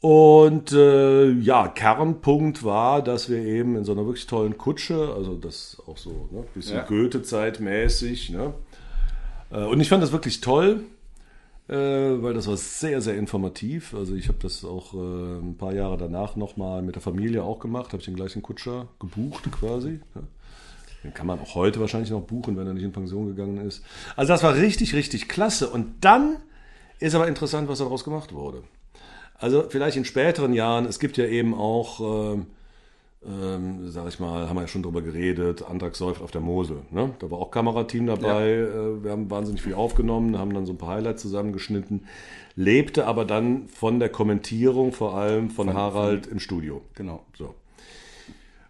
Und 0.00 0.72
äh, 0.72 1.30
ja, 1.30 1.66
Kernpunkt 1.66 2.62
war, 2.62 3.02
dass 3.02 3.28
wir 3.28 3.38
eben 3.38 3.76
in 3.76 3.84
so 3.84 3.92
einer 3.92 4.06
wirklich 4.06 4.26
tollen 4.26 4.56
Kutsche, 4.56 5.12
also 5.16 5.34
das 5.34 5.82
auch 5.88 5.96
so 5.96 6.28
ne, 6.30 6.44
bisschen 6.54 6.76
Ja. 6.76 6.84
Goethe-Zeitmäßig, 6.84 8.30
ne? 8.30 8.54
Äh, 9.50 9.64
und 9.64 9.80
ich 9.80 9.88
fand 9.88 10.02
das 10.02 10.12
wirklich 10.12 10.40
toll, 10.40 10.84
äh, 11.68 11.74
weil 11.74 12.34
das 12.34 12.46
war 12.46 12.56
sehr, 12.56 13.00
sehr 13.00 13.16
informativ. 13.16 13.94
Also 13.94 14.14
ich 14.14 14.28
habe 14.28 14.38
das 14.40 14.64
auch 14.64 14.94
äh, 14.94 15.38
ein 15.38 15.56
paar 15.56 15.74
Jahre 15.74 15.96
danach 15.96 16.36
nochmal 16.36 16.82
mit 16.82 16.94
der 16.94 17.02
Familie 17.02 17.42
auch 17.42 17.58
gemacht, 17.58 17.88
habe 17.88 17.98
ich 17.98 18.06
den 18.06 18.16
gleichen 18.16 18.42
Kutscher 18.42 18.88
gebucht 18.98 19.50
quasi. 19.52 20.00
Den 21.04 21.14
kann 21.14 21.26
man 21.26 21.38
auch 21.38 21.54
heute 21.54 21.80
wahrscheinlich 21.80 22.10
noch 22.10 22.22
buchen, 22.22 22.56
wenn 22.56 22.66
er 22.66 22.74
nicht 22.74 22.82
in 22.82 22.92
Pension 22.92 23.26
gegangen 23.26 23.64
ist. 23.66 23.84
Also 24.16 24.32
das 24.32 24.42
war 24.42 24.54
richtig, 24.54 24.94
richtig 24.94 25.28
klasse. 25.28 25.70
Und 25.70 25.94
dann 26.00 26.38
ist 26.98 27.14
aber 27.14 27.28
interessant, 27.28 27.68
was 27.68 27.78
daraus 27.78 28.02
gemacht 28.02 28.32
wurde. 28.32 28.62
Also 29.34 29.66
vielleicht 29.68 29.96
in 29.96 30.04
späteren 30.04 30.52
Jahren, 30.52 30.84
es 30.86 30.98
gibt 30.98 31.16
ja 31.16 31.24
eben 31.24 31.54
auch 31.54 32.36
ähm, 33.26 33.90
sag 33.90 34.08
ich 34.08 34.20
mal, 34.20 34.48
haben 34.48 34.56
wir 34.56 34.62
ja 34.62 34.68
schon 34.68 34.82
drüber 34.82 35.02
geredet, 35.02 35.62
Antrag 35.62 35.96
säuft 35.96 36.22
auf 36.22 36.30
der 36.30 36.40
Mosel. 36.40 36.82
Ne? 36.90 37.14
Da 37.18 37.30
war 37.30 37.38
auch 37.38 37.50
Kamerateam 37.50 38.06
dabei, 38.06 38.50
äh, 38.50 39.02
wir 39.02 39.10
haben 39.10 39.30
wahnsinnig 39.30 39.62
viel 39.62 39.74
aufgenommen, 39.74 40.38
haben 40.38 40.54
dann 40.54 40.66
so 40.66 40.72
ein 40.72 40.78
paar 40.78 40.94
Highlights 40.94 41.22
zusammengeschnitten, 41.22 42.06
lebte 42.54 43.06
aber 43.06 43.24
dann 43.24 43.66
von 43.68 43.98
der 43.98 44.08
Kommentierung 44.08 44.92
vor 44.92 45.16
allem 45.16 45.50
von, 45.50 45.74
Harald 45.74 46.26
im 46.28 46.38
Studio. 46.38 46.82
Genau. 46.94 47.24
So. 47.36 47.54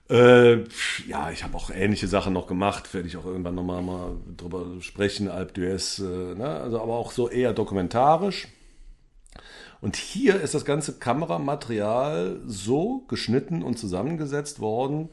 Äh, 0.08 0.64
ja, 1.06 1.30
ich 1.30 1.44
habe 1.44 1.54
auch 1.54 1.70
ähnliche 1.70 2.08
Sachen 2.08 2.32
noch 2.32 2.46
gemacht, 2.46 2.94
werde 2.94 3.06
ich 3.06 3.18
auch 3.18 3.26
irgendwann 3.26 3.54
nochmal 3.54 3.82
mal 3.82 4.16
drüber 4.34 4.64
sprechen, 4.80 5.28
Alp 5.28 5.52
d'Huez, 5.52 6.02
äh, 6.02 6.34
ne? 6.34 6.48
also 6.48 6.80
aber 6.80 6.94
auch 6.94 7.12
so 7.12 7.28
eher 7.28 7.52
dokumentarisch. 7.52 8.48
Und 9.80 9.96
hier 9.96 10.40
ist 10.40 10.54
das 10.54 10.64
ganze 10.64 10.94
Kameramaterial 10.98 12.40
so 12.46 13.04
geschnitten 13.08 13.62
und 13.62 13.78
zusammengesetzt 13.78 14.60
worden, 14.60 15.08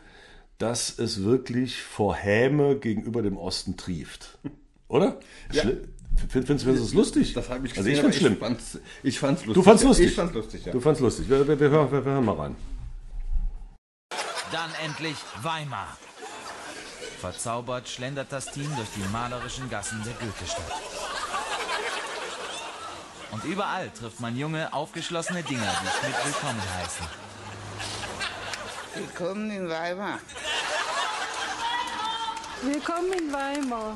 dass 0.57 0.98
es 0.98 1.24
wirklich 1.24 1.81
vor 1.84 2.15
Häme 2.15 2.77
gegenüber 2.77 3.22
dem 3.22 3.38
Osten 3.38 3.77
trieft. 3.77 4.38
Oder? 4.88 5.19
Ja. 5.51 5.63
Findest 6.29 6.65
du 6.65 6.74
das 6.74 6.93
lustig? 6.93 7.34
Das 7.34 7.50
habe 7.50 7.67
ich 7.67 7.77
Also 7.77 7.89
gesehen, 7.89 7.93
ich 7.93 8.00
finde 8.00 8.17
aber 8.17 8.17
schlimm. 8.17 8.38
fand's, 8.38 8.79
ich 9.03 9.19
fand's 9.19 9.45
lustig. 9.45 9.55
Du 9.55 9.63
fandst 9.63 9.84
lustig? 9.84 10.05
Ich 10.07 10.15
fand's 10.15 10.34
lustig, 10.34 10.65
ja. 10.65 10.72
Du 10.72 10.79
fandst 10.79 11.01
lustig. 11.01 11.29
Wir, 11.29 11.48
wir, 11.48 11.60
wir, 11.60 11.69
hören, 11.69 11.91
wir, 11.91 12.05
wir 12.05 12.12
hören 12.13 12.25
mal 12.25 12.36
rein. 12.36 12.55
Dann 14.51 14.69
endlich 14.84 15.15
Weimar. 15.41 15.98
Verzaubert 17.19 17.89
schlendert 17.89 18.27
das 18.31 18.45
Team 18.51 18.69
durch 18.75 18.88
die 18.95 19.12
malerischen 19.12 19.69
Gassen 19.69 20.01
der 20.05 20.13
Goethestadt. 20.13 20.63
Und 23.32 23.44
überall 23.44 23.89
trifft 23.89 24.20
man 24.20 24.38
junge, 24.38 24.72
aufgeschlossene 24.74 25.44
Dinger, 25.44 25.62
die 25.62 26.00
Schmidt 26.00 26.25
willkommen 26.25 26.62
heißen. 26.77 27.05
Willkommen 28.96 29.51
in 29.51 29.70
Weimar. 29.70 30.20
Willkommen 32.62 33.13
in 33.13 33.34
Weimar. 33.34 33.96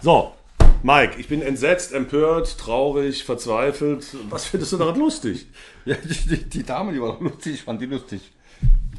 So, 0.00 0.34
Mike, 0.82 1.18
ich 1.18 1.28
bin 1.28 1.42
entsetzt, 1.42 1.92
empört, 1.92 2.56
traurig, 2.58 3.24
verzweifelt. 3.24 4.06
Was 4.28 4.46
findest 4.46 4.72
du 4.72 4.76
daran 4.78 4.98
lustig? 4.98 5.46
Ja, 5.84 5.96
die, 5.96 6.28
die, 6.28 6.48
die 6.48 6.62
Dame, 6.62 6.92
die 6.92 7.00
war 7.00 7.12
doch 7.12 7.20
lustig, 7.20 7.54
ich 7.54 7.62
fand 7.62 7.80
die 7.80 7.86
lustig. 7.86 8.22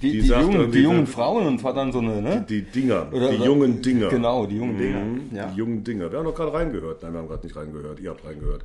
Die, 0.02 0.12
Die 0.14 0.22
die, 0.22 0.28
jungen, 0.30 0.72
die 0.72 0.80
jungen 0.80 1.06
Frauen 1.08 1.46
und 1.46 1.64
war 1.64 1.74
dann 1.74 1.92
so 1.92 2.00
eine, 2.00 2.22
ne? 2.22 2.46
Die 2.50 2.64
Dinger, 2.64 3.08
Oder- 3.14 3.30
die 3.30 3.36
oder- 3.38 3.46
jungen 3.46 3.82
Dinger. 3.82 4.08
Genau, 4.10 4.46
die 4.48 4.56
jungen 4.58 4.78
Dinger. 4.78 5.00
Mhm, 5.00 5.22
Ja. 5.32 5.46
Die 5.48 5.58
jungen 5.58 5.84
Dinger. 5.84 6.12
Wir 6.12 6.18
haben 6.20 6.26
doch 6.26 6.36
gerade 6.36 6.54
reingehört. 6.54 7.04
Nein, 7.04 7.14
wir 7.14 7.20
haben 7.20 7.28
gerade 7.28 7.46
nicht 7.46 7.56
reingehört. 7.56 8.00
Ihr 8.00 8.10
habt 8.10 8.26
reingehört. 8.26 8.64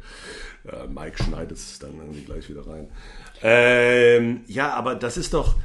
Äh, 0.67 0.87
Mike 0.89 1.23
schneidet 1.23 1.59
es 1.59 1.79
dann 1.79 1.91
irgendwie 1.99 2.23
gleich 2.23 2.49
wieder 2.49 2.67
rein. 2.67 2.89
Ähm, 3.43 4.41
ja, 4.47 4.73
aber 4.75 4.95
das 4.95 5.17
ist 5.17 5.35
doch, 5.35 5.57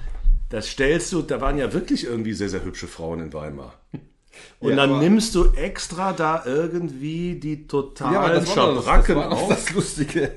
das 0.49 0.67
stellst 0.67 1.11
du, 1.13 1.21
da 1.21 1.39
waren 1.41 1.57
ja 1.57 1.71
wirklich 1.73 2.05
irgendwie 2.05 2.33
sehr, 2.33 2.49
sehr 2.49 2.63
hübsche 2.63 2.87
Frauen 2.87 3.19
in 3.21 3.33
Weimar. 3.33 3.73
Und 4.59 4.71
Ja, 4.71 4.75
dann 4.75 4.99
nimmst 4.99 5.35
du 5.35 5.51
extra 5.55 6.13
da 6.13 6.43
irgendwie 6.45 7.35
die 7.35 7.67
totalen 7.67 8.13
Ja, 8.13 8.19
aber 8.21 8.33
das 8.35 8.55
war 8.55 8.67
das, 8.67 8.75
das, 8.75 8.85
Schabracken 8.85 9.15
war 9.17 9.29
doch 9.29 9.41
auf. 9.43 9.49
das 9.49 9.73
Lustige. 9.73 10.31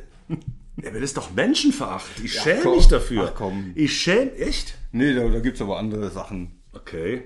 Ja, 0.83 0.89
aber 0.91 1.01
das 1.01 1.03
ist 1.11 1.17
doch 1.17 1.33
Menschenveracht. 1.33 2.07
Ich 2.23 2.35
Ja, 2.35 2.43
schäme 2.43 2.75
mich 2.77 2.89
dafür. 2.89 3.29
Ach, 3.31 3.35
komm. 3.37 3.71
Ich 3.77 3.97
schäme, 4.01 4.33
echt? 4.37 4.75
Nee, 4.95 5.13
da, 5.13 5.29
da 5.29 5.41
gibt's 5.41 5.61
aber 5.61 5.77
andere 5.79 6.09
Sachen. 6.09 6.63
Okay. 6.73 7.25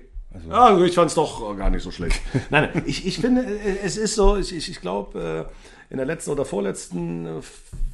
ah, 0.50 0.80
ich 0.82 0.94
fand 0.94 1.10
es 1.10 1.14
doch 1.14 1.54
gar 1.54 1.68
nicht 1.68 1.82
so 1.82 1.90
schlecht. 1.90 2.18
nein, 2.50 2.70
nein, 2.72 2.82
ich, 2.86 3.06
ich 3.06 3.18
finde, 3.18 3.42
äh, 3.42 3.78
es 3.84 3.98
ist 3.98 4.14
so, 4.14 4.38
ich, 4.38 4.56
ich, 4.56 4.70
ich 4.70 4.80
glaube, 4.80 5.50
in 5.90 5.98
der 5.98 6.06
letzten 6.06 6.30
oder 6.30 6.46
vorletzten 6.46 7.26
äh, 7.26 7.40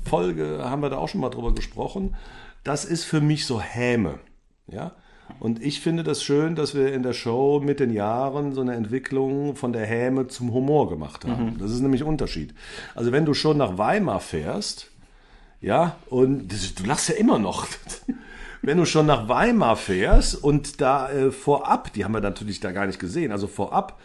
Folge 0.08 0.60
haben 0.62 0.80
wir 0.80 0.90
da 0.90 0.98
auch 0.98 1.08
schon 1.08 1.20
mal 1.20 1.30
drüber 1.30 1.52
gesprochen. 1.52 2.14
Das 2.62 2.84
ist 2.84 3.02
für 3.02 3.20
mich 3.20 3.46
so 3.46 3.60
Häme. 3.60 4.20
Ja? 4.68 4.92
Und 5.40 5.60
ich 5.60 5.80
finde 5.80 6.04
das 6.04 6.22
schön, 6.22 6.54
dass 6.54 6.76
wir 6.76 6.92
in 6.92 7.02
der 7.02 7.12
Show 7.12 7.60
mit 7.60 7.80
den 7.80 7.92
Jahren 7.92 8.52
so 8.52 8.60
eine 8.60 8.74
Entwicklung 8.74 9.56
von 9.56 9.72
der 9.72 9.86
Häme 9.86 10.28
zum 10.28 10.52
Humor 10.52 10.88
gemacht 10.88 11.24
haben. 11.24 11.58
Das 11.58 11.72
ist 11.72 11.80
nämlich 11.80 12.02
ein 12.02 12.08
Unterschied. 12.08 12.54
Also 12.94 13.10
wenn 13.10 13.24
du 13.24 13.34
schon 13.34 13.56
nach 13.56 13.76
Weimar 13.76 14.20
fährst, 14.20 14.92
ja, 15.60 15.96
und 16.10 16.52
das, 16.52 16.74
du 16.76 16.84
lachst 16.84 17.08
ja 17.08 17.16
immer 17.16 17.40
noch. 17.40 17.66
Wenn 18.66 18.78
du 18.78 18.86
schon 18.86 19.04
nach 19.04 19.28
Weimar 19.28 19.76
fährst 19.76 20.42
und 20.42 20.80
da 20.80 21.10
äh, 21.10 21.30
vorab, 21.30 21.92
die 21.92 22.04
haben 22.04 22.12
wir 22.12 22.20
natürlich 22.20 22.60
da 22.60 22.72
gar 22.72 22.86
nicht 22.86 22.98
gesehen, 22.98 23.30
also 23.30 23.46
vorab 23.46 23.98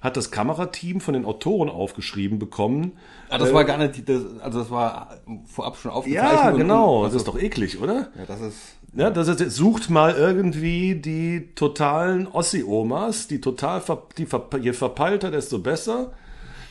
hat 0.00 0.16
das 0.18 0.30
Kamerateam 0.30 1.00
von 1.00 1.14
den 1.14 1.24
Autoren 1.24 1.70
aufgeschrieben 1.70 2.38
bekommen. 2.38 2.92
Ah, 3.30 3.38
das 3.38 3.54
war 3.54 3.64
gar 3.64 3.78
nicht, 3.78 4.06
das, 4.06 4.20
also 4.40 4.58
das 4.58 4.70
war 4.70 5.16
vorab 5.46 5.78
schon 5.78 5.90
aufgezeichnet. 5.90 6.32
Ja, 6.32 6.50
genau, 6.50 6.98
und, 6.98 7.06
das 7.06 7.14
ist 7.14 7.26
doch 7.26 7.40
eklig, 7.40 7.80
oder? 7.80 8.08
Ja, 8.16 8.26
das 8.28 8.40
ist. 8.42 8.58
Ja, 8.92 9.10
das 9.10 9.26
ist, 9.26 9.56
sucht 9.56 9.90
mal 9.90 10.14
irgendwie 10.14 10.94
die 10.94 11.48
totalen 11.54 12.28
Ossi-Omas, 12.28 13.26
die 13.26 13.40
total, 13.40 13.80
ver, 13.80 14.02
die 14.18 14.26
ver, 14.26 14.44
je 14.60 14.74
verpeilter, 14.74 15.30
desto 15.32 15.58
besser. 15.58 16.12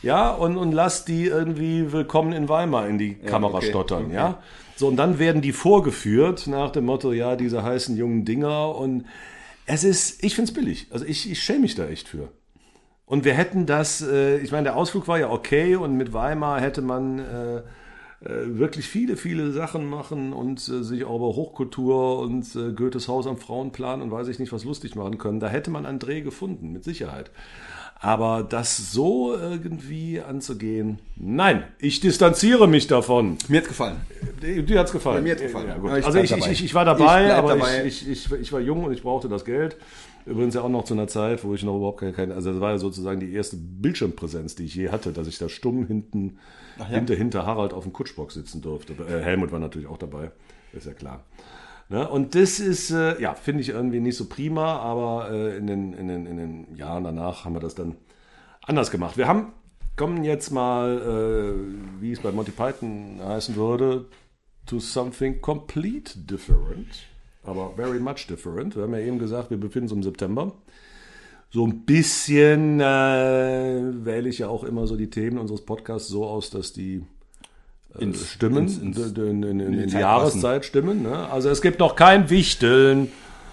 Ja, 0.02 0.30
und, 0.30 0.56
und 0.56 0.72
lass 0.72 1.04
die 1.04 1.26
irgendwie 1.26 1.92
willkommen 1.92 2.32
in 2.32 2.48
Weimar 2.48 2.86
in 2.86 2.98
die 2.98 3.14
Kamera 3.14 3.56
okay, 3.56 3.68
stottern, 3.68 4.04
okay. 4.06 4.14
ja. 4.14 4.38
So, 4.76 4.88
und 4.88 4.96
dann 4.96 5.18
werden 5.18 5.40
die 5.40 5.52
vorgeführt 5.52 6.46
nach 6.46 6.70
dem 6.70 6.86
Motto, 6.86 7.12
ja, 7.12 7.36
diese 7.36 7.62
heißen 7.62 7.96
jungen 7.96 8.24
Dinger 8.24 8.74
und 8.74 9.04
es 9.66 9.84
ist, 9.84 10.22
ich 10.22 10.34
find's 10.34 10.52
billig. 10.52 10.88
Also 10.90 11.04
ich, 11.04 11.30
ich 11.30 11.42
schäme 11.42 11.60
mich 11.60 11.74
da 11.74 11.86
echt 11.86 12.08
für. 12.08 12.28
Und 13.06 13.24
wir 13.24 13.34
hätten 13.34 13.66
das, 13.66 14.02
äh, 14.02 14.38
ich 14.38 14.50
meine, 14.50 14.64
der 14.64 14.76
Ausflug 14.76 15.08
war 15.08 15.18
ja 15.18 15.30
okay 15.30 15.76
und 15.76 15.96
mit 15.96 16.12
Weimar 16.12 16.60
hätte 16.60 16.82
man 16.82 17.18
äh, 17.18 17.62
wirklich 18.28 18.88
viele, 18.88 19.16
viele 19.16 19.52
Sachen 19.52 19.88
machen 19.88 20.32
und 20.32 20.58
äh, 20.68 20.82
sich 20.82 21.04
auch 21.04 21.16
über 21.16 21.36
Hochkultur 21.36 22.20
und 22.20 22.44
äh, 22.56 22.72
Goethes 22.72 23.08
Haus 23.08 23.26
am 23.26 23.36
Frauenplan 23.36 24.00
und 24.00 24.10
weiß 24.10 24.28
ich 24.28 24.38
nicht 24.38 24.52
was 24.52 24.64
lustig 24.64 24.94
machen 24.96 25.18
können. 25.18 25.40
Da 25.40 25.48
hätte 25.48 25.70
man 25.70 25.84
einen 25.84 25.98
Dreh 25.98 26.22
gefunden, 26.22 26.72
mit 26.72 26.84
Sicherheit. 26.84 27.30
Aber 28.00 28.42
das 28.42 28.92
so 28.92 29.34
irgendwie 29.34 30.20
anzugehen, 30.20 30.98
nein, 31.16 31.64
ich 31.78 32.00
distanziere 32.00 32.68
mich 32.68 32.86
davon. 32.86 33.38
Mir 33.48 33.58
hat's 33.58 33.68
gefallen. 33.68 33.96
Dir 34.42 34.62
dir 34.62 34.80
hat's 34.80 34.92
gefallen. 34.92 35.22
Mir 35.22 35.32
hat's 35.32 35.42
gefallen. 35.42 35.68
Ja. 35.68 35.74
Aber 35.76 35.98
ich 35.98 36.04
also 36.04 36.18
ich, 36.18 36.32
ich, 36.32 36.64
ich 36.64 36.74
war 36.74 36.84
dabei, 36.84 37.26
Ich 37.26 37.32
aber 37.32 37.56
dabei. 37.56 37.84
Ich, 37.84 38.08
ich 38.08 38.52
war 38.52 38.60
jung 38.60 38.84
und 38.84 38.92
ich 38.92 39.02
brauchte 39.02 39.28
das 39.28 39.44
Geld. 39.44 39.76
Übrigens 40.26 40.54
ja 40.54 40.62
auch 40.62 40.70
noch 40.70 40.84
zu 40.84 40.94
einer 40.94 41.06
Zeit, 41.06 41.44
wo 41.44 41.54
ich 41.54 41.62
noch 41.62 41.76
überhaupt 41.76 42.00
keine, 42.00 42.34
also 42.34 42.52
das 42.52 42.60
war 42.60 42.70
ja 42.72 42.78
sozusagen 42.78 43.20
die 43.20 43.32
erste 43.32 43.56
Bildschirmpräsenz, 43.56 44.54
die 44.54 44.64
ich 44.64 44.74
je 44.74 44.88
hatte, 44.88 45.12
dass 45.12 45.28
ich 45.28 45.38
da 45.38 45.48
stumm 45.50 45.86
hinten, 45.86 46.38
hinter, 46.88 47.14
hinter 47.14 47.44
Harald 47.44 47.74
auf 47.74 47.84
dem 47.84 47.92
Kutschbock 47.92 48.32
sitzen 48.32 48.62
durfte. 48.62 48.94
Äh, 48.94 49.22
Helmut 49.22 49.52
war 49.52 49.58
natürlich 49.58 49.88
auch 49.88 49.98
dabei, 49.98 50.30
ist 50.72 50.86
ja 50.86 50.94
klar. 50.94 51.24
Ne? 51.90 52.08
Und 52.08 52.34
das 52.34 52.58
ist, 52.58 52.90
äh, 52.90 53.20
ja, 53.20 53.34
finde 53.34 53.60
ich 53.60 53.68
irgendwie 53.68 54.00
nicht 54.00 54.16
so 54.16 54.26
prima, 54.26 54.78
aber 54.78 55.30
äh, 55.30 55.56
in, 55.58 55.66
den, 55.66 55.92
in, 55.92 56.08
den, 56.08 56.26
in 56.26 56.36
den 56.38 56.76
Jahren 56.76 57.04
danach 57.04 57.44
haben 57.44 57.54
wir 57.54 57.60
das 57.60 57.74
dann 57.74 57.96
anders 58.62 58.90
gemacht. 58.90 59.18
Wir 59.18 59.28
haben, 59.28 59.52
kommen 59.96 60.24
jetzt 60.24 60.50
mal, 60.50 60.98
äh, 60.98 62.00
wie 62.00 62.12
es 62.12 62.20
bei 62.20 62.32
Monty 62.32 62.52
Python 62.52 63.20
heißen 63.22 63.56
würde, 63.56 64.06
to 64.66 64.78
something 64.78 65.42
complete 65.42 66.18
different, 66.18 67.06
aber 67.44 67.72
very 67.76 67.98
much 68.00 68.26
different. 68.28 68.76
Wir 68.76 68.82
haben 68.84 68.92
ja 68.94 69.00
eben 69.00 69.18
gesagt, 69.18 69.50
wir 69.50 69.58
befinden 69.58 69.88
uns 69.90 69.92
im 69.96 70.02
September. 70.02 70.52
So 71.50 71.64
ein 71.66 71.80
bisschen 71.84 72.80
äh, 72.80 72.84
wähle 72.84 74.28
ich 74.28 74.38
ja 74.38 74.48
auch 74.48 74.64
immer 74.64 74.86
so 74.86 74.96
die 74.96 75.08
Themen 75.10 75.38
unseres 75.38 75.60
Podcasts 75.60 76.08
so 76.08 76.24
aus, 76.26 76.50
dass 76.50 76.72
die 76.72 77.04
äh, 77.96 78.02
Ins- 78.02 78.26
stimmen, 78.28 78.64
ins- 78.64 78.78
ins- 78.78 79.12
in, 79.12 79.42
in, 79.42 79.42
in, 79.42 79.60
in 79.60 79.72
die 79.72 79.78
die 79.86 79.92
Zeit 79.92 80.00
Jahreszeit 80.00 80.64
stimmen. 80.64 81.02
Ne? 81.04 81.28
Also 81.30 81.50
es 81.50 81.62
gibt 81.62 81.78
noch 81.78 81.94
kein 81.94 82.28
Wichteln, 82.28 83.12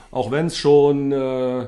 auch 0.09 0.31
wenn 0.31 0.47
es 0.47 0.57
schon 0.57 1.11
äh, 1.11 1.67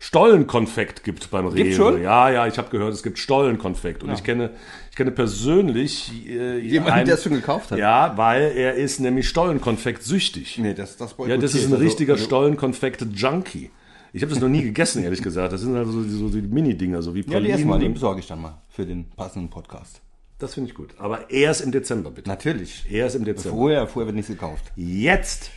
Stollenkonfekt 0.00 1.02
gibt 1.04 1.30
beim 1.30 1.46
Rewe. 1.46 1.56
Gibt's 1.56 1.76
schon? 1.76 2.00
Ja, 2.02 2.30
ja, 2.30 2.46
ich 2.46 2.56
habe 2.56 2.70
gehört, 2.70 2.94
es 2.94 3.02
gibt 3.02 3.18
Stollenkonfekt 3.18 4.02
und 4.04 4.12
ich 4.12 4.22
kenne, 4.22 4.50
ich 4.90 4.96
kenne 4.96 5.10
persönlich 5.10 6.12
äh, 6.28 6.58
Jemanden, 6.58 7.04
der 7.06 7.14
es 7.16 7.24
schon 7.24 7.32
gekauft 7.32 7.72
hat. 7.72 7.78
Ja, 7.78 8.16
weil 8.16 8.52
er 8.54 8.74
ist 8.74 9.00
nämlich 9.00 9.28
Stollenkonfekt 9.28 10.02
süchtig. 10.04 10.56
Nee, 10.58 10.74
das, 10.74 10.96
das 10.96 11.16
Ja, 11.26 11.36
das 11.36 11.52
ist 11.54 11.64
ein 11.64 11.70
boykottiert. 11.70 11.80
richtiger 11.80 12.12
Also- 12.14 12.24
Stollenkonfekt-Junkie. 12.26 13.70
Ich 14.12 14.22
habe 14.22 14.30
das 14.32 14.40
noch 14.40 14.48
nie 14.48 14.62
gegessen, 14.62 15.02
ehrlich 15.04 15.22
gesagt. 15.22 15.52
Das 15.52 15.60
sind 15.60 15.76
also 15.76 15.92
so, 15.92 16.02
die- 16.02 16.10
so 16.10 16.28
die 16.28 16.42
Mini-Dinger, 16.42 17.02
so 17.02 17.14
wie 17.14 17.18
Ja, 17.18 17.24
die 17.24 17.30
Pralinen. 17.32 17.50
erstmal, 17.52 17.78
die 17.80 17.88
besorge 17.88 18.20
ich 18.20 18.26
dann 18.26 18.40
mal 18.40 18.62
für 18.70 18.86
den 18.86 19.10
passenden 19.10 19.50
Podcast. 19.50 20.00
das 20.38 20.54
finde 20.54 20.70
ich 20.70 20.76
gut. 20.76 20.94
Aber 20.98 21.28
erst 21.30 21.62
im 21.62 21.72
Dezember, 21.72 22.12
bitte. 22.12 22.30
Natürlich. 22.30 22.86
Erst 22.88 23.16
im 23.16 23.24
Dezember. 23.24 23.56
Vorher, 23.58 23.86
vorher 23.88 24.06
wird 24.06 24.14
nichts 24.16 24.30
gekauft. 24.30 24.64
Jetzt 24.76 25.50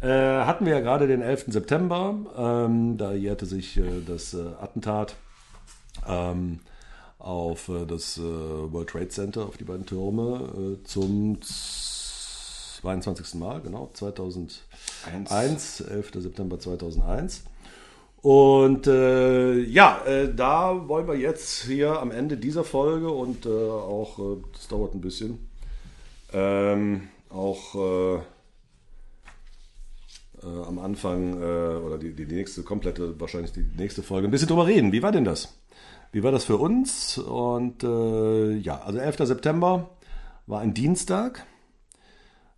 äh, 0.00 0.06
hatten 0.44 0.64
wir 0.66 0.74
ja 0.74 0.80
gerade 0.80 1.06
den 1.06 1.22
11. 1.22 1.46
September. 1.48 2.14
Ähm, 2.36 2.96
da 2.98 3.12
jährte 3.12 3.46
sich 3.46 3.76
äh, 3.76 4.00
das 4.06 4.34
äh, 4.34 4.46
Attentat 4.60 5.16
ähm, 6.06 6.60
auf 7.18 7.68
äh, 7.68 7.84
das 7.84 8.16
äh, 8.18 8.22
World 8.22 8.90
Trade 8.90 9.08
Center, 9.08 9.46
auf 9.46 9.56
die 9.56 9.64
beiden 9.64 9.86
Türme, 9.86 10.78
äh, 10.80 10.84
zum 10.84 11.40
22. 11.42 13.34
Mal, 13.34 13.60
genau, 13.60 13.90
2001, 13.92 15.80
11. 15.80 16.10
September 16.14 16.60
2001. 16.60 17.42
Und 18.22 18.86
äh, 18.86 19.58
ja, 19.60 20.00
äh, 20.06 20.32
da 20.34 20.88
wollen 20.88 21.06
wir 21.06 21.16
jetzt 21.16 21.64
hier 21.64 22.00
am 22.00 22.10
Ende 22.10 22.36
dieser 22.36 22.64
Folge 22.64 23.10
und 23.10 23.46
äh, 23.46 23.48
auch, 23.48 24.18
das 24.52 24.68
dauert 24.68 24.94
ein 24.94 25.00
bisschen, 25.00 25.48
ähm, 26.32 27.08
auch 27.30 28.22
äh, 30.42 30.62
am 30.66 30.78
Anfang 30.78 31.40
äh, 31.40 31.76
oder 31.76 31.98
die, 31.98 32.12
die 32.14 32.26
nächste 32.26 32.62
komplette, 32.62 33.18
wahrscheinlich 33.20 33.52
die 33.52 33.66
nächste 33.76 34.02
Folge, 34.02 34.28
ein 34.28 34.30
bisschen 34.30 34.48
drüber 34.48 34.66
reden. 34.66 34.92
Wie 34.92 35.02
war 35.02 35.12
denn 35.12 35.24
das? 35.24 35.58
Wie 36.12 36.22
war 36.22 36.32
das 36.32 36.44
für 36.44 36.56
uns? 36.56 37.18
Und 37.18 37.84
äh, 37.84 38.52
ja, 38.54 38.80
also 38.80 38.98
11. 38.98 39.18
September 39.18 39.90
war 40.46 40.60
ein 40.60 40.74
Dienstag. 40.74 41.46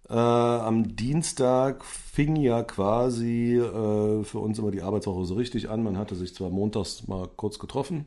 Äh, 0.08 0.14
am 0.14 0.96
Dienstag 0.96 1.84
fing 1.84 2.37
ja 2.37 2.62
quasi 2.62 3.56
äh, 3.56 4.25
für 4.25 4.38
uns 4.38 4.58
immer 4.58 4.70
die 4.70 4.82
Arbeitswoche 4.82 5.25
so 5.25 5.34
richtig 5.34 5.68
an. 5.70 5.82
Man 5.82 5.99
hatte 5.99 6.14
sich 6.14 6.34
zwar 6.34 6.50
montags 6.50 7.06
mal 7.08 7.28
kurz 7.37 7.58
getroffen, 7.58 8.06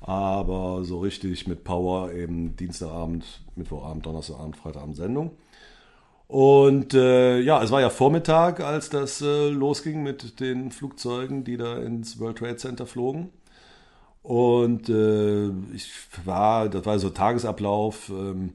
aber 0.00 0.84
so 0.84 1.00
richtig 1.00 1.46
mit 1.46 1.64
Power 1.64 2.12
eben 2.12 2.56
Dienstagabend, 2.56 3.24
Mittwochabend, 3.56 4.06
Donnerstagabend, 4.06 4.56
Freitagabend 4.56 4.96
Sendung. 4.96 5.32
Und 6.34 6.94
äh, 6.94 7.38
ja, 7.38 7.62
es 7.62 7.70
war 7.70 7.80
ja 7.80 7.90
Vormittag, 7.90 8.58
als 8.58 8.90
das 8.90 9.22
äh, 9.22 9.50
losging 9.50 10.02
mit 10.02 10.40
den 10.40 10.72
Flugzeugen, 10.72 11.44
die 11.44 11.56
da 11.56 11.76
ins 11.76 12.18
World 12.18 12.38
Trade 12.38 12.56
Center 12.56 12.86
flogen. 12.86 13.30
Und 14.24 14.88
äh, 14.88 15.50
ich 15.72 15.92
war, 16.24 16.68
das 16.68 16.84
war 16.86 16.98
so 16.98 17.10
Tagesablauf. 17.10 18.08
Ähm, 18.08 18.54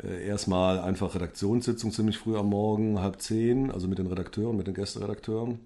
äh, 0.00 0.28
erstmal 0.28 0.78
einfach 0.78 1.12
Redaktionssitzung 1.12 1.90
ziemlich 1.90 2.18
früh 2.18 2.36
am 2.36 2.50
Morgen, 2.50 3.00
halb 3.00 3.20
zehn, 3.20 3.72
also 3.72 3.88
mit 3.88 3.98
den 3.98 4.06
Redakteuren, 4.06 4.56
mit 4.56 4.68
den 4.68 4.74
Gästeredakteuren. 4.74 5.58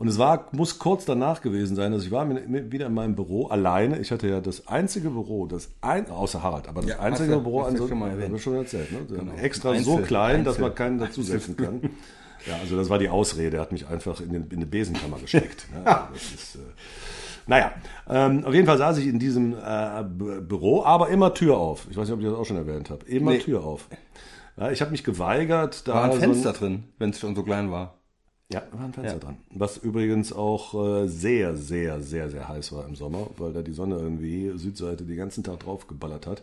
Und 0.00 0.08
es 0.08 0.16
war, 0.18 0.46
muss 0.52 0.78
kurz 0.78 1.04
danach 1.04 1.42
gewesen 1.42 1.76
sein, 1.76 1.92
also 1.92 2.06
ich 2.06 2.10
war 2.10 2.26
wieder 2.28 2.86
in 2.86 2.94
meinem 2.94 3.14
Büro 3.14 3.48
alleine. 3.48 3.98
Ich 3.98 4.10
hatte 4.10 4.28
ja 4.28 4.40
das 4.40 4.66
einzige 4.66 5.10
Büro, 5.10 5.46
das 5.46 5.68
ein, 5.82 6.10
außer 6.10 6.42
Harald, 6.42 6.68
aber 6.68 6.80
das 6.80 6.90
Ja, 6.92 7.00
einzige 7.00 7.34
hast 7.36 7.42
Büro 7.42 7.64
hast 7.66 7.76
so, 7.76 7.86
schon 7.86 8.00
haben 8.02 8.18
wir 8.32 8.38
schon 8.38 8.54
erzählt, 8.56 8.90
ne? 8.92 9.00
Genau. 9.06 9.32
Extra 9.34 9.74
so 9.78 9.96
Einzel- 9.96 10.06
klein, 10.06 10.42
dass 10.44 10.54
Einzel- 10.56 10.62
man 10.62 10.74
keinen 10.74 10.98
dazusetzen 10.98 11.56
kann. 11.56 11.80
Ja, 12.46 12.54
also 12.62 12.74
das 12.78 12.88
war 12.88 12.98
die 12.98 13.10
Ausrede. 13.10 13.58
Er 13.58 13.60
hat 13.60 13.70
mich 13.72 13.86
einfach 13.86 14.18
in, 14.22 14.32
den, 14.32 14.46
in 14.48 14.56
eine 14.56 14.64
Besenkammer 14.64 15.18
gesteckt. 15.18 15.66
ne? 15.74 15.84
Also 15.86 16.06
das 16.14 16.22
ist, 16.34 16.54
äh, 16.54 16.58
naja, 17.46 17.72
ähm, 18.08 18.46
auf 18.46 18.54
jeden 18.54 18.66
Fall 18.66 18.78
saß 18.78 18.96
ich 18.96 19.06
in 19.06 19.18
diesem 19.18 19.52
äh, 19.52 20.02
Büro, 20.40 20.82
aber 20.82 21.10
immer 21.10 21.34
Tür 21.34 21.58
auf. 21.58 21.86
Ich 21.90 21.98
weiß 21.98 22.06
nicht, 22.08 22.14
ob 22.14 22.20
ich 22.20 22.24
das 22.26 22.34
auch 22.34 22.46
schon 22.46 22.56
erwähnt 22.56 22.88
habe. 22.88 23.04
Immer 23.04 23.32
Nee. 23.32 23.38
Tür 23.40 23.62
auf. 23.62 23.88
Ja, 24.56 24.70
ich 24.70 24.80
habe 24.80 24.90
mich 24.90 25.04
geweigert, 25.04 25.86
da 25.86 25.92
War 25.96 26.04
ein 26.04 26.12
so 26.12 26.18
Fenster 26.18 26.54
drin, 26.54 26.84
wenn 26.96 27.10
es 27.10 27.20
schon 27.20 27.36
so 27.36 27.42
klein 27.42 27.70
war. 27.70 27.92
Ja, 28.52 28.62
war 28.72 28.84
ein 28.84 28.92
Fenster 28.92 29.14
Ja. 29.14 29.18
dran. 29.18 29.36
Was 29.54 29.76
übrigens 29.78 30.32
auch 30.32 30.74
äh, 31.02 31.06
sehr, 31.08 31.56
sehr, 31.56 32.00
sehr, 32.00 32.28
sehr 32.30 32.48
heiß 32.48 32.72
war 32.72 32.86
im 32.86 32.94
Sommer, 32.96 33.28
weil 33.38 33.52
da 33.52 33.62
die 33.62 33.72
Sonne 33.72 33.96
irgendwie 33.96 34.52
Südseite 34.56 35.04
den 35.04 35.16
ganzen 35.16 35.44
Tag 35.44 35.60
drauf 35.60 35.86
geballert 35.86 36.26
hat. 36.26 36.42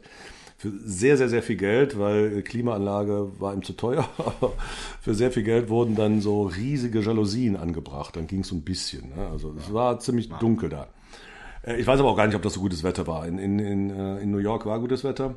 Für 0.60 0.72
sehr, 0.84 1.18
sehr, 1.18 1.30
sehr 1.30 1.44
viel 1.44 1.56
Geld, 1.58 2.00
weil 2.00 2.42
Klimaanlage 2.42 3.28
war 3.40 3.54
ihm 3.54 3.62
zu 3.62 3.74
teuer, 3.74 4.10
aber 4.18 4.54
für 5.02 5.14
sehr 5.14 5.32
viel 5.32 5.44
Geld 5.44 5.70
wurden 5.70 5.96
dann 5.96 6.20
so 6.22 6.44
riesige 6.44 7.02
Jalousien 7.02 7.56
angebracht. 7.56 8.16
Dann 8.16 8.26
ging 8.26 8.40
es 8.42 8.48
so 8.48 8.56
ein 8.56 8.62
bisschen. 8.64 9.10
Ne? 9.16 9.28
Also 9.32 9.54
es 9.60 9.72
war 9.72 10.00
ziemlich 10.00 10.30
dunkel 10.30 10.70
da. 10.70 10.88
Äh, 11.64 11.76
Ich 11.80 11.86
weiß 11.86 12.00
aber 12.00 12.10
auch 12.10 12.18
gar 12.18 12.26
nicht, 12.26 12.36
ob 12.36 12.42
das 12.42 12.54
so 12.54 12.60
gutes 12.62 12.84
Wetter 12.84 13.06
war. 13.06 13.28
In, 13.28 13.38
in, 13.38 13.60
in, 13.60 13.90
äh, 13.92 14.20
in 14.20 14.32
New 14.32 14.40
York 14.40 14.66
war 14.66 14.80
gutes 14.80 15.04
Wetter. 15.04 15.36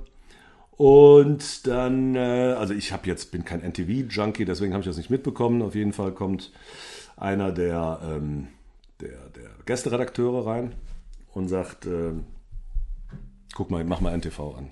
Und 0.80 1.66
dann, 1.66 2.14
äh, 2.14 2.54
also 2.56 2.72
ich 2.72 2.90
habe 2.90 3.06
jetzt 3.06 3.32
bin 3.32 3.44
kein 3.44 3.60
NTV-Junkie, 3.60 4.46
deswegen 4.46 4.72
habe 4.72 4.80
ich 4.80 4.86
das 4.86 4.96
nicht 4.96 5.10
mitbekommen. 5.10 5.60
Auf 5.60 5.74
jeden 5.74 5.92
Fall 5.92 6.12
kommt 6.12 6.52
einer 7.18 7.52
der, 7.52 8.00
ähm, 8.02 8.48
der, 8.98 9.28
der 9.28 9.50
Gästeredakteure 9.66 10.46
rein 10.46 10.74
und 11.34 11.48
sagt, 11.48 11.84
ähm, 11.84 12.24
guck 13.54 13.70
mal, 13.70 13.84
mach 13.84 14.00
mal 14.00 14.16
NTV 14.16 14.56
an. 14.56 14.70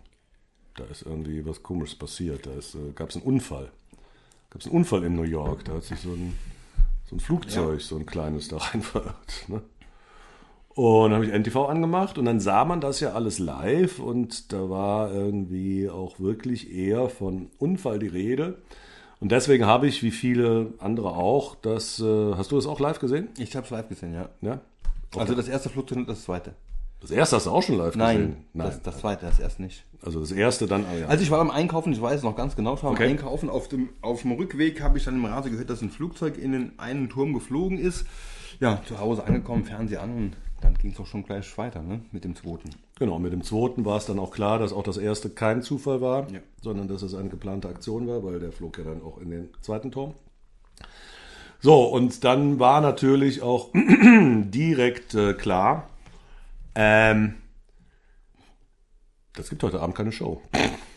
Da 0.76 0.84
ist 0.84 1.02
irgendwie 1.02 1.44
was 1.44 1.62
Komisches 1.62 1.98
passiert. 1.98 2.46
Da 2.46 2.52
ist, 2.52 2.74
äh, 2.74 2.92
gab 2.94 3.10
es 3.10 3.16
einen 3.16 3.26
Unfall. 3.26 3.70
Gab 4.48 4.62
es 4.62 4.66
einen 4.66 4.76
Unfall 4.76 5.04
in 5.04 5.14
New 5.14 5.24
York. 5.24 5.66
Da 5.66 5.74
hat 5.74 5.84
sich 5.84 6.00
so 6.00 6.12
ein, 6.12 6.32
so 7.04 7.16
ein 7.16 7.20
Flugzeug, 7.20 7.82
so 7.82 7.96
ein 7.96 8.06
kleines, 8.06 8.48
da 8.48 8.56
rein 8.72 8.80
verirrt. 8.80 9.44
Ne? 9.48 9.60
Und 10.78 11.10
dann 11.10 11.14
habe 11.14 11.26
ich 11.26 11.32
NTV 11.32 11.66
angemacht 11.68 12.18
und 12.18 12.24
dann 12.26 12.38
sah 12.38 12.64
man 12.64 12.80
das 12.80 13.00
ja 13.00 13.12
alles 13.14 13.40
live 13.40 13.98
und 13.98 14.52
da 14.52 14.70
war 14.70 15.12
irgendwie 15.12 15.90
auch 15.90 16.20
wirklich 16.20 16.72
eher 16.72 17.08
von 17.08 17.50
Unfall 17.58 17.98
die 17.98 18.06
Rede. 18.06 18.58
Und 19.18 19.32
deswegen 19.32 19.66
habe 19.66 19.88
ich, 19.88 20.04
wie 20.04 20.12
viele 20.12 20.74
andere 20.78 21.08
auch, 21.16 21.56
das, 21.56 21.98
äh, 21.98 22.34
hast 22.36 22.52
du 22.52 22.56
das 22.56 22.66
auch 22.66 22.78
live 22.78 23.00
gesehen? 23.00 23.26
Ich 23.38 23.56
habe 23.56 23.64
es 23.64 23.70
live 23.72 23.88
gesehen, 23.88 24.14
ja. 24.14 24.28
Ja? 24.40 24.60
Also 25.16 25.34
das 25.34 25.48
erste 25.48 25.68
Flugzeug 25.68 25.98
und 25.98 26.08
das 26.08 26.22
zweite. 26.22 26.52
Das 27.00 27.10
erste 27.10 27.34
hast 27.34 27.46
du 27.46 27.50
auch 27.50 27.62
schon 27.62 27.76
live 27.78 27.94
gesehen? 27.94 28.36
Nein, 28.54 28.66
Das, 28.68 28.80
das 28.80 28.98
zweite, 28.98 29.26
das 29.26 29.40
erste 29.40 29.62
nicht. 29.62 29.84
also 30.04 30.20
das 30.20 30.30
erste 30.30 30.68
dann, 30.68 30.84
ah, 30.84 30.96
ja. 30.96 31.06
Also 31.08 31.24
ich 31.24 31.30
war 31.32 31.38
beim 31.38 31.50
Einkaufen, 31.50 31.92
ich 31.92 32.00
weiß 32.00 32.18
es 32.18 32.22
noch 32.22 32.36
ganz 32.36 32.54
genau, 32.54 32.74
ich 32.74 32.84
war 32.84 32.92
Okay. 32.92 33.02
beim 33.02 33.10
Einkaufen. 33.16 33.50
Auf 33.50 33.66
dem, 33.66 33.88
auf 34.00 34.22
dem 34.22 34.30
Rückweg 34.30 34.80
habe 34.80 34.96
ich 34.98 35.04
dann 35.04 35.16
im 35.16 35.24
Radio 35.24 35.50
gehört, 35.50 35.70
dass 35.70 35.82
ein 35.82 35.90
Flugzeug 35.90 36.38
in 36.38 36.52
den 36.52 36.78
einen 36.78 37.08
Turm 37.08 37.32
geflogen 37.32 37.78
ist. 37.78 38.06
Ja, 38.60 38.80
zu 38.86 39.00
Hause 39.00 39.24
angekommen, 39.24 39.64
Fernseher 39.64 40.02
an 40.02 40.10
und 40.16 40.32
dann 40.60 40.74
ging 40.74 40.92
es 40.92 41.00
auch 41.00 41.06
schon 41.06 41.24
gleich 41.24 41.56
weiter 41.58 41.82
ne, 41.82 42.00
mit 42.12 42.24
dem 42.24 42.34
zweiten. 42.34 42.70
Genau, 42.98 43.18
mit 43.18 43.32
dem 43.32 43.42
zweiten 43.42 43.84
war 43.84 43.96
es 43.96 44.06
dann 44.06 44.18
auch 44.18 44.30
klar, 44.30 44.58
dass 44.58 44.72
auch 44.72 44.82
das 44.82 44.96
erste 44.96 45.30
kein 45.30 45.62
Zufall 45.62 46.00
war, 46.00 46.30
Ja. 46.30 46.40
sondern 46.62 46.88
dass 46.88 47.02
es 47.02 47.14
eine 47.14 47.28
geplante 47.28 47.68
Aktion 47.68 48.06
war, 48.08 48.24
weil 48.24 48.40
der 48.40 48.52
flog 48.52 48.78
ja 48.78 48.84
dann 48.84 49.02
auch 49.02 49.18
in 49.18 49.30
den 49.30 49.48
zweiten 49.60 49.90
Turm. 49.90 50.14
So, 51.60 51.84
und 51.84 52.22
dann 52.24 52.58
war 52.60 52.80
natürlich 52.80 53.42
auch 53.42 53.70
direkt 53.74 55.14
äh, 55.14 55.34
klar, 55.34 55.88
ähm, 56.74 57.34
das 59.34 59.50
gibt 59.50 59.62
heute 59.62 59.80
Abend 59.80 59.96
keine 59.96 60.12
Show. 60.12 60.40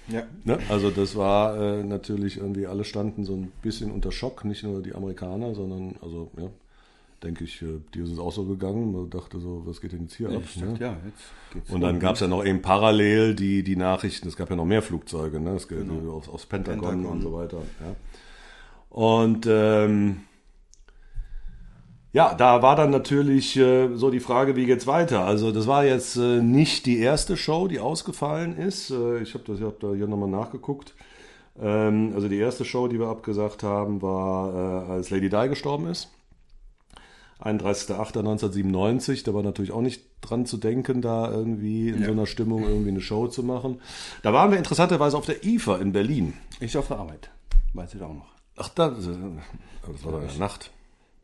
Ja. 0.08 0.24
Ne? 0.43 0.60
Also 0.69 0.89
das 0.89 1.15
war 1.15 1.56
äh, 1.58 1.84
natürlich 1.84 2.38
irgendwie, 2.38 2.67
alle 2.67 2.84
standen 2.84 3.24
so 3.24 3.34
ein 3.34 3.52
bisschen 3.62 3.91
unter 3.91 4.12
Schock, 4.12 4.45
nicht 4.45 4.63
nur 4.63 4.82
die 4.82 4.93
Amerikaner, 4.93 5.54
sondern, 5.56 5.95
also 6.02 6.32
ja, 6.38 6.50
denke 7.24 7.44
ich, 7.44 7.62
äh, 7.62 7.80
dir 7.94 8.04
ist 8.04 8.12
es 8.12 8.20
auch 8.20 8.32
so 8.32 8.46
gegangen. 8.46 8.92
Man 8.92 9.10
dachte 9.10 9.40
so, 9.40 9.64
was 9.66 9.82
geht 9.82 9.94
denn 9.94 10.04
jetzt 10.04 10.16
hier 10.16 10.30
ab? 10.30 10.42
Ich 10.44 10.58
ne? 10.58 10.68
dachte, 10.68 10.84
ja, 10.84 10.98
jetzt 11.06 11.54
geht's 11.54 11.70
Und 11.70 11.82
dann 11.82 12.00
gab 12.00 12.16
es 12.16 12.22
ja 12.22 12.28
noch 12.28 12.44
eben 12.44 12.62
parallel 12.62 13.36
die, 13.36 13.64
die 13.64 13.76
Nachrichten, 13.76 14.28
es 14.28 14.36
gab 14.36 14.50
ja 14.50 14.56
noch 14.56 14.66
mehr 14.66 14.82
Flugzeuge, 14.82 15.40
ne? 15.40 15.52
Es 15.52 15.68
geht 15.68 15.90
aufs, 15.90 16.30
aufs 16.30 16.46
Pentagon, 16.46 16.82
Pentagon. 16.82 17.18
und 17.18 17.22
so 17.22 17.34
weiter. 17.34 17.58
Ja. 17.80 17.96
Und 18.90 19.48
ähm, 19.48 20.22
ja, 22.14 22.34
da 22.34 22.62
war 22.62 22.76
dann 22.76 22.90
natürlich 22.90 23.56
äh, 23.56 23.96
so 23.96 24.10
die 24.10 24.20
Frage, 24.20 24.58
wie 24.58 24.66
geht's 24.66 24.86
weiter? 24.86 25.24
Also 25.24 25.54
das 25.54 25.66
war 25.66 25.86
jetzt 25.86 26.18
äh, 26.18 26.42
nicht 26.42 26.86
die 26.86 27.00
erste 27.00 27.38
Show, 27.38 27.70
die 27.70 27.80
ausgefallen 27.80 28.58
ist. 28.58 28.90
Äh, 28.90 29.22
ich 29.22 29.34
habe 29.34 29.54
ich 29.54 29.62
hab 29.62 29.80
da 29.80 29.94
hier 29.94 30.08
nochmal 30.08 30.30
nachgeguckt. 30.30 30.94
Ähm, 31.58 32.12
also 32.14 32.28
die 32.28 32.38
erste 32.38 32.66
Show, 32.66 32.90
die 32.90 33.00
wir 33.00 33.08
abgesagt 33.08 33.64
haben, 33.64 34.02
war, 34.02 34.88
äh, 34.90 34.92
als 34.92 35.10
Lady 35.10 35.30
Di 35.30 35.48
gestorben 35.48 35.88
ist. 35.88 36.10
31.08.1997, 37.42 39.24
da 39.26 39.34
war 39.34 39.44
natürlich 39.44 39.72
auch 39.72 39.82
nicht 39.82 40.04
dran 40.22 40.46
zu 40.46 40.58
denken, 40.58 41.02
da 41.02 41.32
irgendwie 41.32 41.90
in 41.90 42.04
so 42.06 42.12
einer 42.12 42.26
Stimmung 42.28 42.64
irgendwie 42.64 42.90
eine 42.90 43.02
Show 43.02 43.28
zu 43.28 43.44
machen. 43.44 43.82
Da 44.24 44.34
waren 44.34 44.52
wir 44.52 44.58
interessanterweise 44.58 45.18
auf 45.18 45.26
der 45.26 45.44
IFA 45.44 45.78
in 45.78 45.92
Berlin. 45.92 46.34
Ich 46.60 46.78
auf 46.78 46.88
der 46.88 46.98
Arbeit. 46.98 47.30
Weiß 47.74 47.94
ich 47.94 48.02
auch 48.02 48.14
noch. 48.14 48.28
Ach, 48.58 48.70
da, 48.70 48.90
das 48.90 49.08
war 49.08 50.12
doch 50.12 50.22
in 50.22 50.28
der 50.28 50.38
Nacht. 50.38 50.72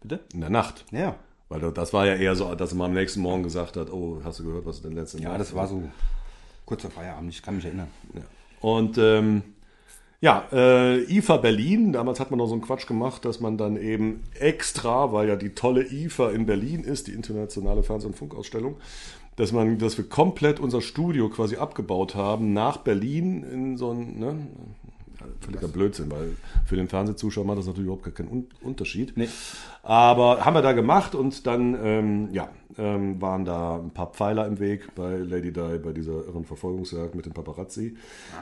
Bitte? 0.01 0.19
In 0.33 0.41
der 0.41 0.49
Nacht. 0.49 0.85
Ja. 0.91 1.15
Weil 1.49 1.59
da- 1.61 1.71
das 1.71 1.93
war 1.93 2.05
ja 2.05 2.15
eher 2.15 2.35
so, 2.35 2.53
dass 2.55 2.73
man 2.73 2.87
am 2.89 2.93
nächsten 2.95 3.21
Morgen 3.21 3.43
gesagt 3.43 3.77
hat, 3.77 3.91
oh, 3.91 4.21
hast 4.23 4.39
du 4.39 4.43
gehört, 4.45 4.65
was 4.65 4.81
denn 4.81 4.93
letzte 4.93 5.19
Ja, 5.19 5.29
Nacht 5.29 5.41
das 5.41 5.53
war 5.55 5.67
so 5.67 5.83
kurzer 6.65 6.89
Feierabend, 6.89 7.29
ich 7.31 7.41
kann 7.41 7.55
mich 7.55 7.65
erinnern. 7.65 7.87
Und 8.59 8.97
ähm, 8.97 9.43
ja, 10.19 10.47
äh, 10.51 11.03
IFA 11.03 11.37
Berlin, 11.37 11.93
damals 11.93 12.19
hat 12.19 12.31
man 12.31 12.39
noch 12.39 12.47
so 12.47 12.53
einen 12.53 12.61
Quatsch 12.61 12.87
gemacht, 12.87 13.23
dass 13.23 13.39
man 13.39 13.57
dann 13.57 13.77
eben 13.77 14.23
extra, 14.39 15.11
weil 15.13 15.27
ja 15.27 15.35
die 15.35 15.49
tolle 15.49 15.83
IFA 15.83 16.31
in 16.31 16.47
Berlin 16.47 16.83
ist, 16.83 17.07
die 17.07 17.13
internationale 17.13 17.83
Fernseh- 17.83 18.07
und 18.07 18.15
Funkausstellung, 18.15 18.77
dass 19.35 19.51
man, 19.51 19.77
dass 19.77 19.97
wir 19.97 20.09
komplett 20.09 20.59
unser 20.59 20.81
Studio 20.81 21.29
quasi 21.29 21.57
abgebaut 21.57 22.15
haben 22.15 22.53
nach 22.53 22.77
Berlin 22.77 23.43
in 23.43 23.77
so 23.77 23.91
ein, 23.91 24.19
ne, 24.19 24.47
völliger 25.41 25.67
Blödsinn, 25.67 26.11
weil 26.11 26.35
für 26.65 26.75
den 26.75 26.87
Fernsehzuschauer 26.87 27.45
macht 27.45 27.59
das 27.59 27.67
natürlich 27.67 27.87
überhaupt 27.87 28.15
keinen 28.15 28.29
Un 28.29 28.47
Unterschied. 28.61 29.13
Nee. 29.15 29.29
Aber 29.83 30.45
haben 30.45 30.53
wir 30.53 30.61
da 30.61 30.73
gemacht 30.73 31.15
und 31.15 31.47
dann 31.47 31.77
ähm, 31.81 32.29
ja, 32.33 32.49
ähm, 32.77 33.21
waren 33.21 33.45
da 33.45 33.77
ein 33.77 33.91
paar 33.91 34.11
Pfeiler 34.11 34.45
im 34.45 34.59
Weg 34.59 34.93
bei 34.95 35.17
Lady 35.17 35.51
Di, 35.51 35.79
bei 35.83 35.93
dieser 35.93 36.25
irren 36.25 36.45
Verfolgungsjagd 36.45 37.15
mit 37.15 37.25
den 37.25 37.33
Paparazzi. 37.33 37.95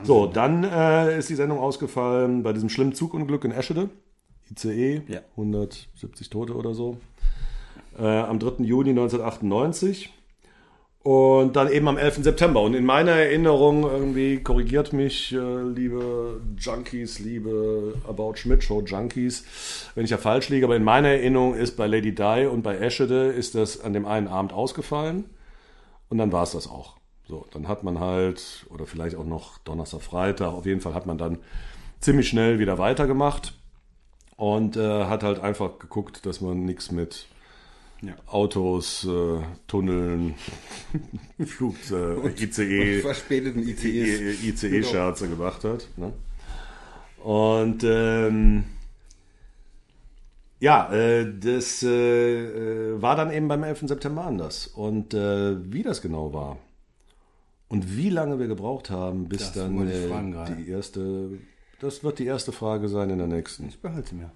So, 0.03 0.25
dann 0.27 0.63
äh, 0.63 1.17
ist 1.17 1.29
die 1.29 1.35
Sendung 1.35 1.59
ausgefallen 1.59 2.43
bei 2.43 2.53
diesem 2.53 2.69
schlimmen 2.69 2.93
Zugunglück 2.93 3.43
in 3.45 3.51
Eschede. 3.51 3.89
ICE, 4.51 5.01
Ja. 5.07 5.21
170 5.31 6.29
Tote 6.29 6.55
oder 6.55 6.73
so. 6.73 6.97
Äh, 7.97 8.05
am 8.05 8.39
3. 8.39 8.63
Juni 8.63 8.91
1998. 8.91 10.11
Und 11.05 11.55
dann 11.55 11.71
eben 11.71 11.87
am 11.87 11.99
11. 11.99 12.23
September. 12.23 12.61
Und 12.61 12.73
in 12.73 12.83
meiner 12.83 13.11
Erinnerung, 13.11 13.83
irgendwie 13.83 14.41
korrigiert 14.41 14.91
mich, 14.91 15.31
äh, 15.33 15.61
liebe 15.61 16.41
Junkies, 16.57 17.19
liebe 17.19 17.93
About 18.07 18.37
Schmidt 18.37 18.63
Show 18.63 18.81
Junkies, 18.81 19.45
wenn 19.93 20.05
ich 20.05 20.09
ja 20.09 20.17
falsch 20.17 20.49
liege, 20.49 20.65
aber 20.65 20.75
in 20.75 20.83
meiner 20.83 21.09
Erinnerung 21.09 21.53
ist 21.53 21.77
bei 21.77 21.85
Lady 21.85 22.15
Di 22.15 22.47
und 22.47 22.63
bei 22.63 22.77
Eschede 22.77 23.27
ist 23.27 23.53
das 23.53 23.81
an 23.81 23.93
dem 23.93 24.07
einen 24.07 24.27
Abend 24.27 24.51
ausgefallen. 24.51 25.25
Und 26.09 26.17
dann 26.17 26.31
war 26.31 26.41
es 26.41 26.53
das 26.53 26.67
auch. 26.67 26.97
So, 27.27 27.45
dann 27.51 27.67
hat 27.67 27.83
man 27.83 27.99
halt, 27.99 28.65
oder 28.71 28.87
vielleicht 28.87 29.15
auch 29.15 29.25
noch 29.25 29.59
Donnerstag, 29.59 30.01
Freitag, 30.01 30.53
auf 30.53 30.65
jeden 30.65 30.81
Fall 30.81 30.95
hat 30.95 31.05
man 31.05 31.19
dann 31.19 31.37
ziemlich 31.99 32.27
schnell 32.27 32.57
wieder 32.57 32.79
weitergemacht. 32.79 33.53
und 34.37 34.75
äh, 34.75 35.05
hat 35.05 35.21
halt 35.21 35.39
einfach 35.39 35.77
geguckt, 35.77 36.25
dass 36.25 36.41
man 36.41 36.65
nichts 36.65 36.91
mit 36.91 37.27
Ja. 38.01 38.13
Autos, 38.27 39.05
äh, 39.05 39.41
Tunneln, 39.67 40.35
Flug, 41.45 41.75
äh, 41.91 42.43
ICE, 42.43 43.01
Verspäteten 43.01 43.67
ICEs. 43.67 44.43
ICE-Scherze 44.43 45.27
gemacht 45.27 45.63
hat. 45.63 45.87
Ne? 45.97 46.13
Und 47.23 47.83
ähm, 47.83 48.65
ja, 50.59 50.91
äh, 50.93 51.27
das 51.39 51.83
äh, 51.83 51.89
äh, 51.89 53.01
war 53.01 53.15
dann 53.15 53.31
eben 53.31 53.47
beim 53.47 53.63
11. 53.63 53.87
September 53.87 54.25
anders. 54.25 54.67
Und 54.67 55.13
äh, 55.13 55.71
wie 55.71 55.83
das 55.83 56.01
genau 56.01 56.33
war 56.33 56.57
und 57.67 57.97
wie 57.97 58.09
lange 58.09 58.39
wir 58.39 58.47
gebraucht 58.47 58.89
haben, 58.89 59.27
bis 59.27 59.51
Das 59.51 59.53
dann 59.53 59.87
äh, 59.87 60.55
die 60.55 60.69
erste, 60.69 61.29
das 61.79 62.03
wird 62.03 62.19
die 62.19 62.25
erste 62.25 62.51
Frage 62.51 62.87
sein 62.87 63.09
in 63.09 63.17
der 63.17 63.27
nächsten. 63.27 63.69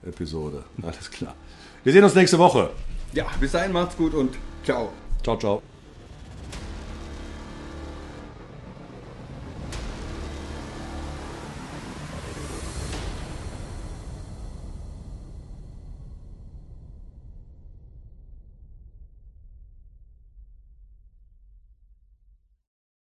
Episode. 0.04 0.64
Alles 0.82 1.10
klar. 1.12 1.36
Wir 1.84 1.94
sehen 1.94 2.04
uns 2.04 2.16
nächste 2.16 2.38
Woche. 2.40 2.72
Ja, 3.14 3.26
bis 3.40 3.52
dahin 3.52 3.72
macht's 3.72 3.98
gut 3.98 4.14
und 4.14 4.36
ciao. 4.64 4.90
Ciao, 5.24 5.38
ciao. 5.38 5.62